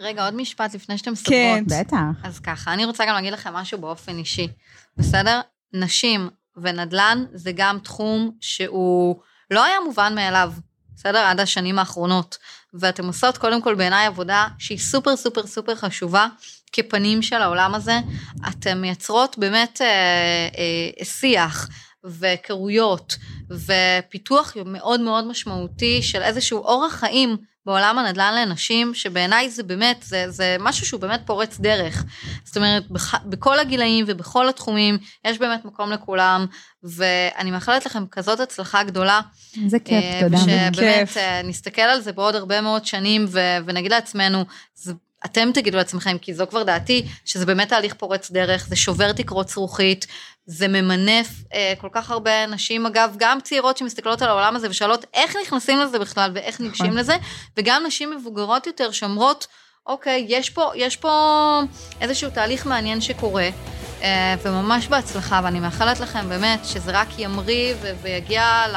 רגע, 0.00 0.24
עוד 0.24 0.34
משפט 0.36 0.74
לפני 0.74 0.98
שאתם 0.98 1.14
סוגרות. 1.14 1.34
כן. 1.34 1.64
בטח. 1.66 1.96
אז 2.22 2.40
ככה, 2.40 2.72
אני 2.72 2.84
רוצה 2.84 3.04
גם 3.08 3.14
להגיד 3.14 3.32
לכם 3.32 3.52
משהו 3.52 3.78
באופן 3.78 4.18
אישי, 4.18 4.48
בסדר? 4.96 5.40
נשים 5.72 6.28
ונדל"ן 6.56 7.24
זה 7.32 7.52
גם 7.54 7.78
תחום 7.78 8.30
שהוא 8.40 9.16
לא 9.50 9.64
היה 9.64 9.76
מובן 9.84 10.14
מאליו, 10.14 10.52
בסדר? 11.04 11.18
עד 11.18 11.40
השנים 11.40 11.78
האחרונות. 11.78 12.38
ואתם 12.74 13.06
עושות 13.06 13.38
קודם 13.38 13.62
כל 13.62 13.74
בעיניי 13.74 14.06
עבודה 14.06 14.46
שהיא 14.58 14.78
סופר 14.78 15.16
סופר 15.16 15.46
סופר 15.46 15.74
חשובה. 15.74 16.26
כפנים 16.72 17.22
של 17.22 17.36
העולם 17.36 17.74
הזה, 17.74 17.98
אתן 18.48 18.80
מייצרות 18.80 19.38
באמת 19.38 19.80
אה, 19.80 19.86
אה, 20.98 21.04
שיח 21.04 21.68
והיכרויות 22.04 23.16
ופיתוח 23.50 24.56
מאוד 24.66 25.00
מאוד 25.00 25.26
משמעותי 25.26 26.02
של 26.02 26.22
איזשהו 26.22 26.58
אורח 26.58 26.94
חיים 26.94 27.36
בעולם 27.66 27.98
הנדל"ן 27.98 28.34
לנשים, 28.34 28.94
שבעיניי 28.94 29.50
זה 29.50 29.62
באמת, 29.62 30.02
זה, 30.02 30.30
זה 30.30 30.56
משהו 30.60 30.86
שהוא 30.86 31.00
באמת 31.00 31.20
פורץ 31.26 31.58
דרך. 31.58 32.04
זאת 32.44 32.56
אומרת, 32.56 32.90
בח, 32.90 33.14
בכל 33.24 33.58
הגילאים 33.58 34.04
ובכל 34.08 34.48
התחומים, 34.48 34.98
יש 35.24 35.38
באמת 35.38 35.64
מקום 35.64 35.90
לכולם, 35.90 36.46
ואני 36.82 37.50
מאחלת 37.50 37.86
לכם 37.86 38.06
כזאת 38.10 38.40
הצלחה 38.40 38.82
גדולה. 38.82 39.20
איזה 39.64 39.78
כיף, 39.78 40.04
אה, 40.04 40.20
תודה. 40.20 40.36
ושבאמת 40.36 40.78
כיף. 40.78 41.16
אה, 41.16 41.42
נסתכל 41.42 41.82
על 41.82 42.00
זה 42.00 42.12
בעוד 42.12 42.34
הרבה 42.34 42.60
מאוד 42.60 42.86
שנים, 42.86 43.26
ו, 43.28 43.40
ונגיד 43.66 43.92
לעצמנו, 43.92 44.44
זה 44.74 44.92
אתם 45.24 45.50
תגידו 45.54 45.76
לעצמכם, 45.76 46.18
כי 46.18 46.34
זו 46.34 46.46
כבר 46.50 46.62
דעתי, 46.62 47.06
שזה 47.24 47.46
באמת 47.46 47.68
תהליך 47.68 47.94
פורץ 47.94 48.30
דרך, 48.30 48.66
זה 48.68 48.76
שובר 48.76 49.12
תקרות 49.12 49.48
זכוכית, 49.48 50.06
זה 50.46 50.68
ממנף 50.68 51.28
אה, 51.54 51.72
כל 51.78 51.88
כך 51.92 52.10
הרבה 52.10 52.46
נשים, 52.46 52.86
אגב, 52.86 53.14
גם 53.18 53.38
צעירות 53.40 53.76
שמסתכלות 53.76 54.22
על 54.22 54.28
העולם 54.28 54.56
הזה 54.56 54.70
ושואלות 54.70 55.04
איך 55.14 55.36
נכנסים 55.42 55.78
לזה 55.78 55.98
בכלל 55.98 56.30
ואיך 56.34 56.60
ניגשים 56.60 56.86
נכון. 56.86 56.98
לזה, 56.98 57.16
וגם 57.56 57.82
נשים 57.86 58.10
מבוגרות 58.10 58.66
יותר 58.66 58.90
שאומרות, 58.90 59.46
אוקיי, 59.86 60.24
יש 60.28 60.50
פה, 60.50 60.70
יש 60.74 60.96
פה 60.96 61.60
איזשהו 62.00 62.30
תהליך 62.30 62.66
מעניין 62.66 63.00
שקורה, 63.00 63.48
אה, 64.02 64.34
וממש 64.42 64.88
בהצלחה, 64.88 65.40
ואני 65.44 65.60
מאחלת 65.60 66.00
לכם 66.00 66.28
באמת 66.28 66.64
שזה 66.64 66.90
רק 66.94 67.08
ימריא 67.18 67.74
ויגיע 68.02 68.64
ל... 68.72 68.76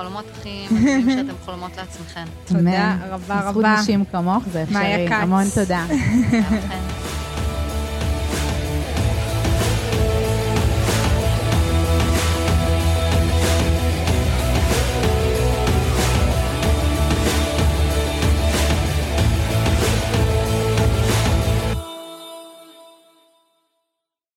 לחלומות 0.00 0.24
הכי 0.38 0.66
מדהימים 0.70 1.10
שאתם 1.16 1.34
חולמות 1.44 1.76
לעצמכם. 1.76 2.24
תודה. 2.46 2.96
רבה 3.08 3.40
זכות 3.50 3.56
רבה. 3.56 3.76
נשים 3.80 4.04
כמוך, 4.12 4.44
זה 4.52 4.62
אפשרי. 4.62 5.08
המון 5.08 5.44
תודה. 5.54 5.84
גם 6.32 6.56
לכם. 6.58 7.19